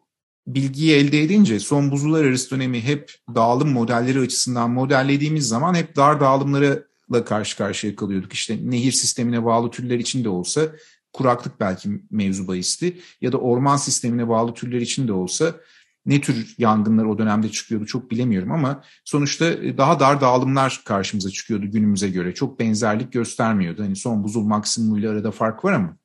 bilgiyi 0.47 0.95
elde 0.95 1.23
edince 1.23 1.59
son 1.59 1.91
buzullar 1.91 2.25
arası 2.25 2.51
dönemi 2.51 2.81
hep 2.81 3.11
dağılım 3.35 3.71
modelleri 3.71 4.19
açısından 4.19 4.69
modellediğimiz 4.71 5.47
zaman 5.47 5.75
hep 5.75 5.95
dar 5.95 6.19
dağılımlara 6.19 6.79
karşı 7.25 7.57
karşıya 7.57 7.95
kalıyorduk. 7.95 8.33
İşte 8.33 8.57
nehir 8.63 8.91
sistemine 8.91 9.45
bağlı 9.45 9.71
türler 9.71 9.99
için 9.99 10.23
de 10.23 10.29
olsa 10.29 10.61
kuraklık 11.13 11.59
belki 11.59 11.89
mevzu 12.11 12.47
bahisti 12.47 13.01
ya 13.21 13.31
da 13.31 13.37
orman 13.37 13.77
sistemine 13.77 14.27
bağlı 14.29 14.53
türler 14.53 14.81
için 14.81 15.07
de 15.07 15.13
olsa 15.13 15.55
ne 16.07 16.21
tür 16.21 16.55
yangınlar 16.57 17.05
o 17.05 17.17
dönemde 17.17 17.49
çıkıyordu 17.49 17.85
çok 17.85 18.11
bilemiyorum 18.11 18.51
ama 18.51 18.83
sonuçta 19.05 19.45
e, 19.45 19.77
daha 19.77 19.99
dar 19.99 20.21
dağılımlar 20.21 20.81
karşımıza 20.85 21.29
çıkıyordu 21.29 21.71
günümüze 21.71 22.09
göre. 22.09 22.33
Çok 22.33 22.59
benzerlik 22.59 23.13
göstermiyordu. 23.13 23.83
Hani 23.83 23.95
son 23.95 24.23
buzul 24.23 24.43
maksimumuyla 24.43 25.11
arada 25.11 25.31
fark 25.31 25.65
var 25.65 25.73
ama. 25.73 25.97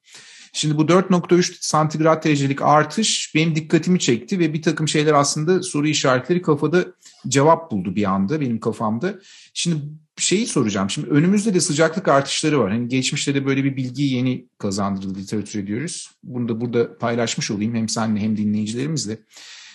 Şimdi 0.54 0.78
bu 0.78 0.82
4.3 0.82 1.56
santigrat 1.60 2.24
derecelik 2.24 2.62
artış 2.62 3.32
benim 3.34 3.56
dikkatimi 3.56 3.98
çekti 3.98 4.38
ve 4.38 4.54
bir 4.54 4.62
takım 4.62 4.88
şeyler 4.88 5.12
aslında 5.12 5.62
soru 5.62 5.88
işaretleri 5.88 6.42
kafada 6.42 6.84
cevap 7.28 7.70
buldu 7.70 7.96
bir 7.96 8.04
anda 8.04 8.40
benim 8.40 8.60
kafamda. 8.60 9.14
Şimdi 9.54 9.76
şeyi 10.16 10.46
soracağım. 10.46 10.90
Şimdi 10.90 11.10
önümüzde 11.10 11.54
de 11.54 11.60
sıcaklık 11.60 12.08
artışları 12.08 12.60
var. 12.60 12.70
Hani 12.72 12.88
geçmişte 12.88 13.34
de 13.34 13.46
böyle 13.46 13.64
bir 13.64 13.76
bilgiyi 13.76 14.14
yeni 14.14 14.46
kazandırıldı 14.58 15.18
literatür 15.18 15.58
ediyoruz. 15.58 16.10
Bunu 16.22 16.48
da 16.48 16.60
burada 16.60 16.98
paylaşmış 16.98 17.50
olayım 17.50 17.74
hem 17.74 17.88
seninle 17.88 18.20
hem 18.20 18.36
dinleyicilerimizle. 18.36 19.18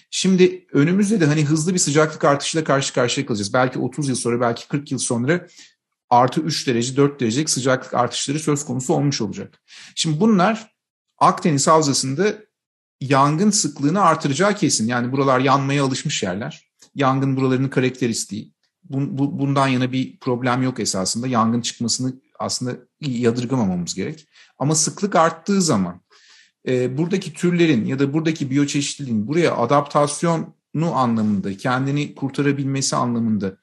Şimdi 0.10 0.66
önümüzde 0.74 1.22
de 1.22 1.26
hani 1.26 1.46
hızlı 1.46 1.74
bir 1.74 1.80
sıcaklık 1.80 2.24
artışıyla 2.24 2.64
karşı 2.64 2.94
karşıya 2.94 3.26
kalacağız. 3.28 3.54
Belki 3.54 3.80
30 3.80 4.10
yıl 4.10 4.16
sonra, 4.16 4.42
belki 4.42 4.68
40 4.68 4.92
yıl 4.92 5.00
sonra 5.00 5.48
artı 6.10 6.42
3 6.42 6.68
derece, 6.68 6.96
4 6.96 7.20
derecelik 7.20 7.50
sıcaklık 7.50 7.94
artışları 7.94 8.40
söz 8.40 8.66
konusu 8.66 8.94
olmuş 8.94 9.22
olacak. 9.22 9.62
Şimdi 9.96 10.20
bunlar 10.20 10.76
Akdeniz 11.18 11.68
Havzası'nda 11.68 12.36
yangın 13.02 13.50
sıklığını 13.50 14.02
artıracağı 14.02 14.56
kesin. 14.56 14.88
Yani 14.88 15.12
buralar 15.12 15.40
yanmaya 15.40 15.84
alışmış 15.84 16.24
yerler. 16.24 16.72
Yangın 16.96 17.38
buralarının 17.38 17.70
karakteristiği. 17.70 18.54
Bundan 18.84 19.68
yana 19.68 19.92
bir 19.92 20.20
problem 20.20 20.64
yok 20.64 20.80
esasında. 20.80 21.28
Yangın 21.28 21.62
çıkmasını 21.62 22.14
aslında 22.40 22.78
yadırgamamamız 23.02 23.96
gerek. 23.96 24.28
Ama 24.60 24.76
sıklık 24.76 25.16
arttığı 25.16 25.62
zaman 25.62 26.02
e, 26.68 26.98
buradaki 26.98 27.34
türlerin 27.34 27.86
ya 27.86 28.00
da 28.00 28.14
buradaki 28.14 28.52
biyoçeşitliliğin 28.52 29.28
buraya 29.28 29.58
adaptasyonu 29.58 30.54
anlamında, 30.94 31.58
kendini 31.58 32.16
kurtarabilmesi 32.16 32.96
anlamında 32.96 33.58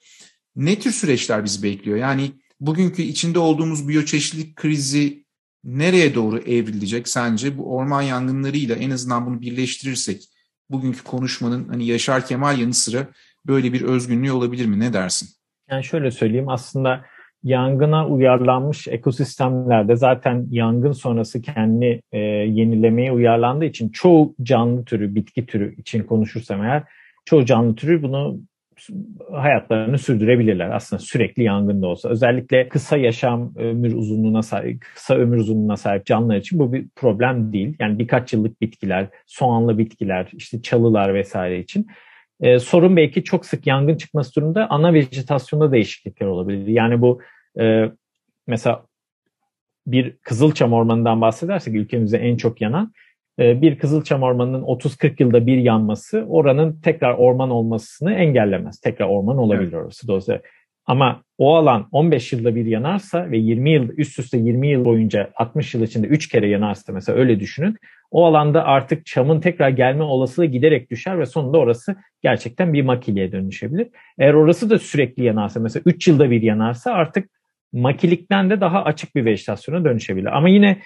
ne 0.57 0.79
tür 0.79 0.93
süreçler 0.93 1.45
bizi 1.45 1.63
bekliyor? 1.63 1.99
Yani 1.99 2.31
bugünkü 2.61 3.03
içinde 3.03 3.39
olduğumuz 3.39 3.89
biyoçeşitlilik 3.89 4.57
krizi 4.57 5.25
nereye 5.65 6.15
doğru 6.15 6.39
evrilecek 6.39 7.09
sence? 7.09 7.59
Bu 7.59 7.77
orman 7.77 8.03
yangınlarıyla 8.03 8.77
en 8.77 8.91
azından 8.91 9.27
bunu 9.27 9.41
birleştirirsek 9.41 10.29
bugünkü 10.71 11.05
konuşmanın 11.05 11.69
hani 11.69 11.87
Yaşar 11.87 12.27
Kemal 12.27 12.59
yanı 12.59 12.75
sıra 12.75 13.09
böyle 13.47 13.73
bir 13.73 13.83
özgünlüğü 13.83 14.33
olabilir 14.33 14.67
mi? 14.67 14.81
Ne 14.81 14.93
dersin? 14.93 15.29
Yani 15.71 15.85
şöyle 15.85 16.11
söyleyeyim 16.11 16.49
aslında 16.49 17.05
yangına 17.45 18.09
uyarlanmış 18.09 18.89
ekosistemlerde 18.89 19.97
zaten 19.97 20.47
yangın 20.51 20.93
sonrası 20.93 21.43
kendini 21.43 22.01
e, 22.13 22.19
yenilemeye 22.19 23.13
uyarlandığı 23.13 23.65
için 23.65 23.89
çoğu 23.89 24.35
canlı 24.43 24.85
türü, 24.85 25.15
bitki 25.15 25.47
türü 25.47 25.75
için 25.77 26.03
konuşursam 26.03 26.63
eğer 26.63 26.83
çoğu 27.25 27.45
canlı 27.45 27.75
türü 27.75 28.03
bunu 28.03 28.41
hayatlarını 29.33 29.99
sürdürebilirler 29.99 30.71
aslında 30.71 31.03
sürekli 31.03 31.43
yangında 31.43 31.87
olsa. 31.87 32.09
Özellikle 32.09 32.69
kısa 32.69 32.97
yaşam 32.97 33.53
ömür 33.57 33.93
uzunluğuna 33.93 34.43
sahip, 34.43 34.85
kısa 34.95 35.15
ömür 35.15 35.37
uzunluğuna 35.37 35.77
sahip 35.77 36.07
canlılar 36.07 36.37
için 36.37 36.59
bu 36.59 36.73
bir 36.73 36.87
problem 36.97 37.53
değil. 37.53 37.77
Yani 37.81 37.99
birkaç 37.99 38.33
yıllık 38.33 38.61
bitkiler, 38.61 39.07
soğanlı 39.27 39.79
bitkiler, 39.79 40.29
işte 40.33 40.63
çalılar 40.63 41.15
vesaire 41.15 41.59
için 41.59 41.87
ee, 42.41 42.59
sorun 42.59 42.97
belki 42.97 43.25
çok 43.25 43.47
sık 43.47 43.67
yangın 43.67 43.97
çıkması 43.97 44.35
durumunda 44.35 44.71
ana 44.71 44.95
vejetasyonda 44.95 45.73
değişiklikler 45.73 46.27
olabilir. 46.27 46.67
Yani 46.67 47.01
bu 47.01 47.21
e, 47.61 47.91
mesela 48.47 48.87
bir 49.87 50.17
Kızılçam 50.23 50.73
Ormanı'ndan 50.73 51.21
bahsedersek 51.21 51.75
ülkemizde 51.75 52.19
en 52.19 52.37
çok 52.37 52.61
yanan 52.61 52.93
e, 53.39 53.63
bir 53.63 53.79
Kızılçam 53.79 54.23
Ormanı'nın 54.23 54.63
30-40 54.63 55.23
yılda 55.23 55.47
bir 55.47 55.57
yanması 55.57 56.27
oranın 56.29 56.81
tekrar 56.81 57.15
orman 57.15 57.51
olmasını 57.51 58.15
engellemez. 58.15 58.81
Tekrar 58.81 59.07
orman 59.07 59.39
olabilir 59.39 59.73
evet. 59.73 59.85
orası. 59.85 60.09
Dolayısıyla 60.09 60.41
ama 60.87 61.23
o 61.39 61.57
alan 61.57 61.89
15 61.93 62.33
yılda 62.33 62.55
bir 62.55 62.67
yanarsa 62.67 63.31
ve 63.31 63.39
20 63.39 63.71
yıl 63.71 63.89
üst 63.89 64.19
üste 64.19 64.39
20 64.39 64.69
yıl 64.69 64.85
boyunca 64.85 65.31
60 65.35 65.75
yıl 65.75 65.83
içinde 65.83 66.07
3 66.07 66.29
kere 66.29 66.49
yanarsa 66.49 66.93
mesela 66.93 67.19
öyle 67.19 67.41
düşünün. 67.41 67.77
O 68.11 68.25
alanda 68.25 68.65
artık 68.65 69.07
çamın 69.07 69.41
tekrar 69.41 69.69
gelme 69.69 70.03
olasılığı 70.03 70.47
giderek 70.47 70.91
düşer 70.91 71.19
ve 71.19 71.27
sonunda 71.27 71.59
orası 71.59 71.97
gerçekten 72.23 72.73
bir 72.73 72.83
makiliye 72.83 73.33
dönüşebilir. 73.33 73.89
Eğer 74.19 74.35
orası 74.35 74.71
da 74.71 74.79
sürekli 74.79 75.25
yanarsa 75.25 75.61
mesela 75.61 75.83
3 75.87 76.09
yılda 76.09 76.31
bir 76.31 76.43
yanarsa 76.43 76.93
artık 76.93 77.29
makilikten 77.75 78.51
de 78.51 78.61
daha 78.61 78.85
açık 78.85 79.15
bir 79.15 79.25
vejetasyona 79.25 79.85
dönüşebilir. 79.85 80.37
Ama 80.37 80.49
yine 80.49 80.79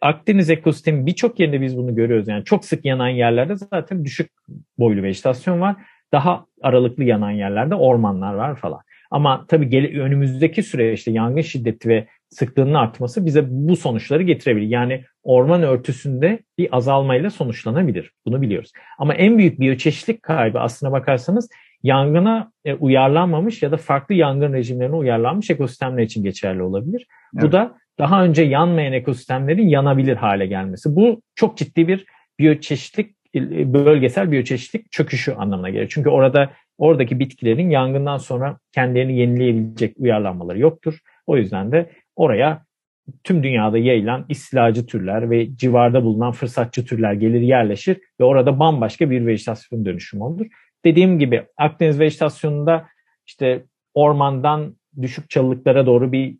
Akdeniz 0.00 0.50
ekosistemi 0.50 1.06
birçok 1.06 1.40
yerinde 1.40 1.60
biz 1.60 1.76
bunu 1.76 1.94
görüyoruz. 1.94 2.28
Yani 2.28 2.44
çok 2.44 2.64
sık 2.64 2.84
yanan 2.84 3.08
yerlerde 3.08 3.56
zaten 3.56 4.04
düşük 4.04 4.30
boylu 4.78 5.02
vejetasyon 5.02 5.60
var. 5.60 5.76
Daha 6.12 6.46
aralıklı 6.62 7.04
yanan 7.04 7.30
yerlerde 7.30 7.74
ormanlar 7.74 8.34
var 8.34 8.56
falan. 8.56 8.80
Ama 9.10 9.44
tabii 9.48 9.68
gel- 9.68 10.00
önümüzdeki 10.00 10.62
süreçte 10.62 11.10
yangın 11.10 11.40
şiddeti 11.40 11.88
ve 11.88 12.06
sıklığının 12.28 12.74
artması 12.74 13.26
bize 13.26 13.44
bu 13.48 13.76
sonuçları 13.76 14.22
getirebilir. 14.22 14.66
Yani 14.66 15.04
orman 15.22 15.62
örtüsünde 15.62 16.38
bir 16.58 16.76
azalmayla 16.76 17.30
sonuçlanabilir. 17.30 18.10
Bunu 18.26 18.42
biliyoruz. 18.42 18.72
Ama 18.98 19.14
en 19.14 19.38
büyük 19.38 19.60
biyoçeşitlik 19.60 20.22
kaybı 20.22 20.60
aslına 20.60 20.92
bakarsanız 20.92 21.48
yangına 21.84 22.52
e, 22.64 22.74
uyarlanmamış 22.74 23.62
ya 23.62 23.72
da 23.72 23.76
farklı 23.76 24.14
yangın 24.14 24.52
rejimlerine 24.52 24.96
uyarlanmış 24.96 25.50
ekosistemler 25.50 26.02
için 26.02 26.22
geçerli 26.22 26.62
olabilir. 26.62 27.06
Evet. 27.34 27.44
Bu 27.44 27.52
da 27.52 27.76
daha 27.98 28.24
önce 28.24 28.42
yanmayan 28.42 28.92
ekosistemlerin 28.92 29.68
yanabilir 29.68 30.16
hale 30.16 30.46
gelmesi. 30.46 30.96
Bu 30.96 31.22
çok 31.34 31.56
ciddi 31.56 31.88
bir 31.88 32.06
biyoçeşitlik 32.38 33.16
e, 33.34 33.72
bölgesel 33.74 34.30
biyoçeşitlik 34.30 34.92
çöküşü 34.92 35.32
anlamına 35.32 35.70
gelir. 35.70 35.88
Çünkü 35.90 36.08
orada 36.08 36.50
oradaki 36.78 37.20
bitkilerin 37.20 37.70
yangından 37.70 38.18
sonra 38.18 38.58
kendilerini 38.72 39.18
yenileyebilecek 39.18 39.94
uyarlanmaları 39.98 40.58
yoktur. 40.58 40.98
O 41.26 41.36
yüzden 41.36 41.72
de 41.72 41.90
oraya 42.16 42.64
tüm 43.24 43.42
dünyada 43.42 43.78
yayılan 43.78 44.24
istilacı 44.28 44.86
türler 44.86 45.30
ve 45.30 45.56
civarda 45.56 46.04
bulunan 46.04 46.32
fırsatçı 46.32 46.84
türler 46.84 47.12
gelir 47.12 47.40
yerleşir 47.40 48.00
ve 48.20 48.24
orada 48.24 48.58
bambaşka 48.58 49.10
bir 49.10 49.26
vejetasyon 49.26 49.84
dönüşümü 49.84 50.22
olur. 50.22 50.46
Dediğim 50.84 51.18
gibi 51.18 51.42
Akdeniz 51.56 52.00
vejetasyonunda 52.00 52.86
işte 53.26 53.64
ormandan 53.94 54.76
düşük 55.02 55.30
çalılıklara 55.30 55.86
doğru 55.86 56.12
bir 56.12 56.36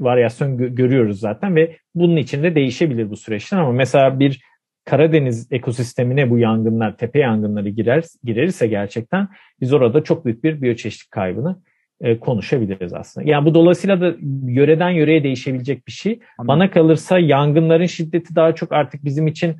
varyasyon 0.00 0.58
gö- 0.58 0.74
görüyoruz 0.74 1.20
zaten 1.20 1.56
ve 1.56 1.76
bunun 1.94 2.16
içinde 2.16 2.54
değişebilir 2.54 3.10
bu 3.10 3.16
süreçler 3.16 3.58
ama 3.58 3.72
mesela 3.72 4.20
bir 4.20 4.40
Karadeniz 4.84 5.52
ekosistemine 5.52 6.30
bu 6.30 6.38
yangınlar, 6.38 6.96
tepe 6.96 7.18
yangınları 7.18 7.68
girer, 7.68 8.04
girerse 8.24 8.66
gerçekten 8.66 9.28
biz 9.60 9.72
orada 9.72 10.04
çok 10.04 10.24
büyük 10.24 10.44
bir 10.44 10.62
biyoçeşitlik 10.62 11.10
kaybını 11.10 11.62
e, 12.00 12.18
konuşabiliriz 12.18 12.94
aslında. 12.94 13.30
Yani 13.30 13.44
bu 13.44 13.54
dolayısıyla 13.54 14.00
da 14.00 14.14
yöreden 14.46 14.90
yöreye 14.90 15.24
değişebilecek 15.24 15.86
bir 15.86 15.92
şey. 15.92 16.12
Anladım. 16.12 16.48
Bana 16.48 16.70
kalırsa 16.70 17.18
yangınların 17.18 17.86
şiddeti 17.86 18.34
daha 18.36 18.54
çok 18.54 18.72
artık 18.72 19.04
bizim 19.04 19.26
için 19.26 19.56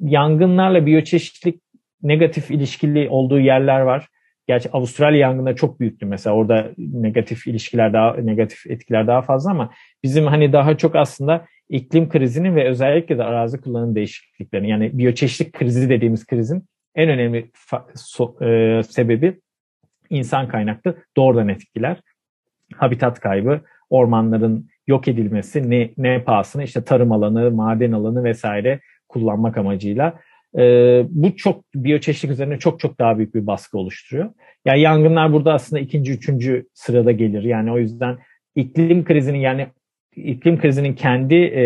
yangınlarla 0.00 0.86
biyoçeşitlik 0.86 1.62
negatif 2.02 2.50
ilişkili 2.50 3.08
olduğu 3.08 3.40
yerler 3.40 3.80
var. 3.80 4.08
Gerçi 4.46 4.70
Avustralya 4.72 5.20
yangınları 5.20 5.56
çok 5.56 5.80
büyüktü 5.80 6.06
mesela. 6.06 6.36
Orada 6.36 6.70
negatif 6.78 7.46
ilişkiler 7.46 7.92
daha 7.92 8.14
negatif 8.14 8.66
etkiler 8.66 9.06
daha 9.06 9.22
fazla 9.22 9.50
ama 9.50 9.70
bizim 10.02 10.26
hani 10.26 10.52
daha 10.52 10.76
çok 10.76 10.96
aslında 10.96 11.46
iklim 11.68 12.08
krizinin 12.08 12.56
ve 12.56 12.68
özellikle 12.68 13.18
de 13.18 13.24
arazi 13.24 13.60
kullanım 13.60 13.94
değişikliklerinin 13.94 14.68
yani 14.68 14.98
biyoçeşitlik 14.98 15.52
krizi 15.52 15.88
dediğimiz 15.88 16.26
krizin 16.26 16.64
en 16.94 17.08
önemli 17.08 17.50
so, 17.94 18.44
e, 18.44 18.82
sebebi 18.82 19.40
insan 20.10 20.48
kaynaklı 20.48 20.96
doğrudan 21.16 21.48
etkiler. 21.48 22.00
Habitat 22.74 23.20
kaybı, 23.20 23.60
ormanların 23.90 24.68
yok 24.86 25.08
edilmesi, 25.08 25.70
ne, 25.70 25.90
ne 25.96 26.22
pahasına 26.22 26.62
işte 26.62 26.84
tarım 26.84 27.12
alanı, 27.12 27.50
maden 27.50 27.92
alanı 27.92 28.24
vesaire 28.24 28.80
kullanmak 29.08 29.56
amacıyla 29.56 30.20
e, 30.58 30.62
bu 31.08 31.36
çok 31.36 31.64
biyoçeşitlik 31.74 32.32
üzerine 32.32 32.58
çok 32.58 32.80
çok 32.80 32.98
daha 32.98 33.18
büyük 33.18 33.34
bir 33.34 33.46
baskı 33.46 33.78
oluşturuyor. 33.78 34.30
Yani 34.64 34.80
yangınlar 34.80 35.32
burada 35.32 35.52
aslında 35.52 35.80
ikinci, 35.80 36.12
üçüncü 36.12 36.66
sırada 36.74 37.12
gelir. 37.12 37.42
Yani 37.42 37.72
o 37.72 37.78
yüzden 37.78 38.18
iklim 38.54 39.04
krizinin 39.04 39.38
yani 39.38 39.66
iklim 40.16 40.60
krizinin 40.60 40.94
kendi 40.94 41.34
e, 41.34 41.62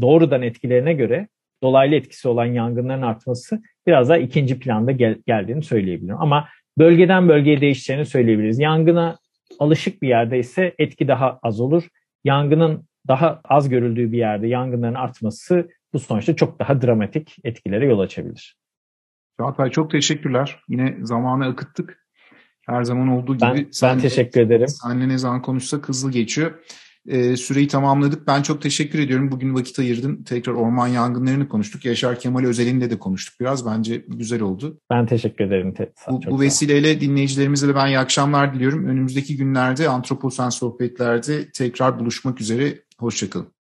doğrudan 0.00 0.42
etkilerine 0.42 0.92
göre 0.92 1.28
dolaylı 1.62 1.94
etkisi 1.94 2.28
olan 2.28 2.44
yangınların 2.44 3.02
artması 3.02 3.62
biraz 3.86 4.08
daha 4.08 4.18
ikinci 4.18 4.58
planda 4.58 4.92
gel, 4.92 5.16
geldiğini 5.26 5.62
söyleyebilirim. 5.62 6.20
Ama 6.20 6.48
bölgeden 6.78 7.28
bölgeye 7.28 7.60
değişeceğini 7.60 8.04
söyleyebiliriz. 8.04 8.58
Yangına 8.58 9.18
alışık 9.58 10.02
bir 10.02 10.08
yerde 10.08 10.38
ise 10.38 10.74
etki 10.78 11.08
daha 11.08 11.38
az 11.42 11.60
olur. 11.60 11.88
Yangının 12.24 12.84
daha 13.08 13.40
az 13.44 13.68
görüldüğü 13.68 14.12
bir 14.12 14.18
yerde 14.18 14.46
yangınların 14.46 14.94
artması 14.94 15.68
bu 15.96 16.00
sonuçta 16.00 16.36
çok 16.36 16.58
daha 16.58 16.82
dramatik 16.82 17.36
etkilere 17.44 17.86
yol 17.86 17.98
açabilir. 17.98 18.56
Çağatay 19.40 19.70
çok 19.70 19.90
teşekkürler. 19.90 20.60
Yine 20.68 20.96
zamanı 21.02 21.46
akıttık. 21.46 22.06
Her 22.66 22.84
zaman 22.84 23.08
olduğu 23.08 23.34
gibi. 23.34 23.42
Ben, 23.42 23.66
ben 23.82 23.98
teşekkür 23.98 24.40
ederim. 24.40 24.68
Seninle 24.68 25.08
ne 25.08 25.18
zaman 25.18 25.42
konuşsak 25.42 25.88
hızlı 25.88 26.10
geçiyor. 26.10 26.52
Ee, 27.08 27.36
süreyi 27.36 27.68
tamamladık. 27.68 28.26
Ben 28.26 28.42
çok 28.42 28.62
teşekkür 28.62 28.98
ediyorum. 28.98 29.32
Bugün 29.32 29.54
vakit 29.54 29.78
ayırdın. 29.78 30.22
Tekrar 30.22 30.52
orman 30.52 30.88
yangınlarını 30.88 31.48
konuştuk. 31.48 31.84
Yaşar 31.84 32.18
Kemal 32.18 32.44
Özel'inde 32.44 32.90
de 32.90 32.98
konuştuk 32.98 33.40
biraz. 33.40 33.66
Bence 33.66 34.04
güzel 34.08 34.42
oldu. 34.42 34.80
Ben 34.90 35.06
teşekkür 35.06 35.44
ederim. 35.44 35.74
Bu, 36.10 36.20
bu 36.30 36.40
vesileyle 36.40 37.00
dinleyicilerimize 37.00 37.68
de 37.68 37.74
ben 37.74 37.86
iyi 37.86 37.98
akşamlar 37.98 38.54
diliyorum. 38.54 38.86
Önümüzdeki 38.86 39.36
günlerde 39.36 39.88
Antroposen 39.88 40.48
Sohbetler'de 40.48 41.50
tekrar 41.50 41.98
buluşmak 41.98 42.40
üzere. 42.40 42.78
Hoşçakalın. 42.98 43.55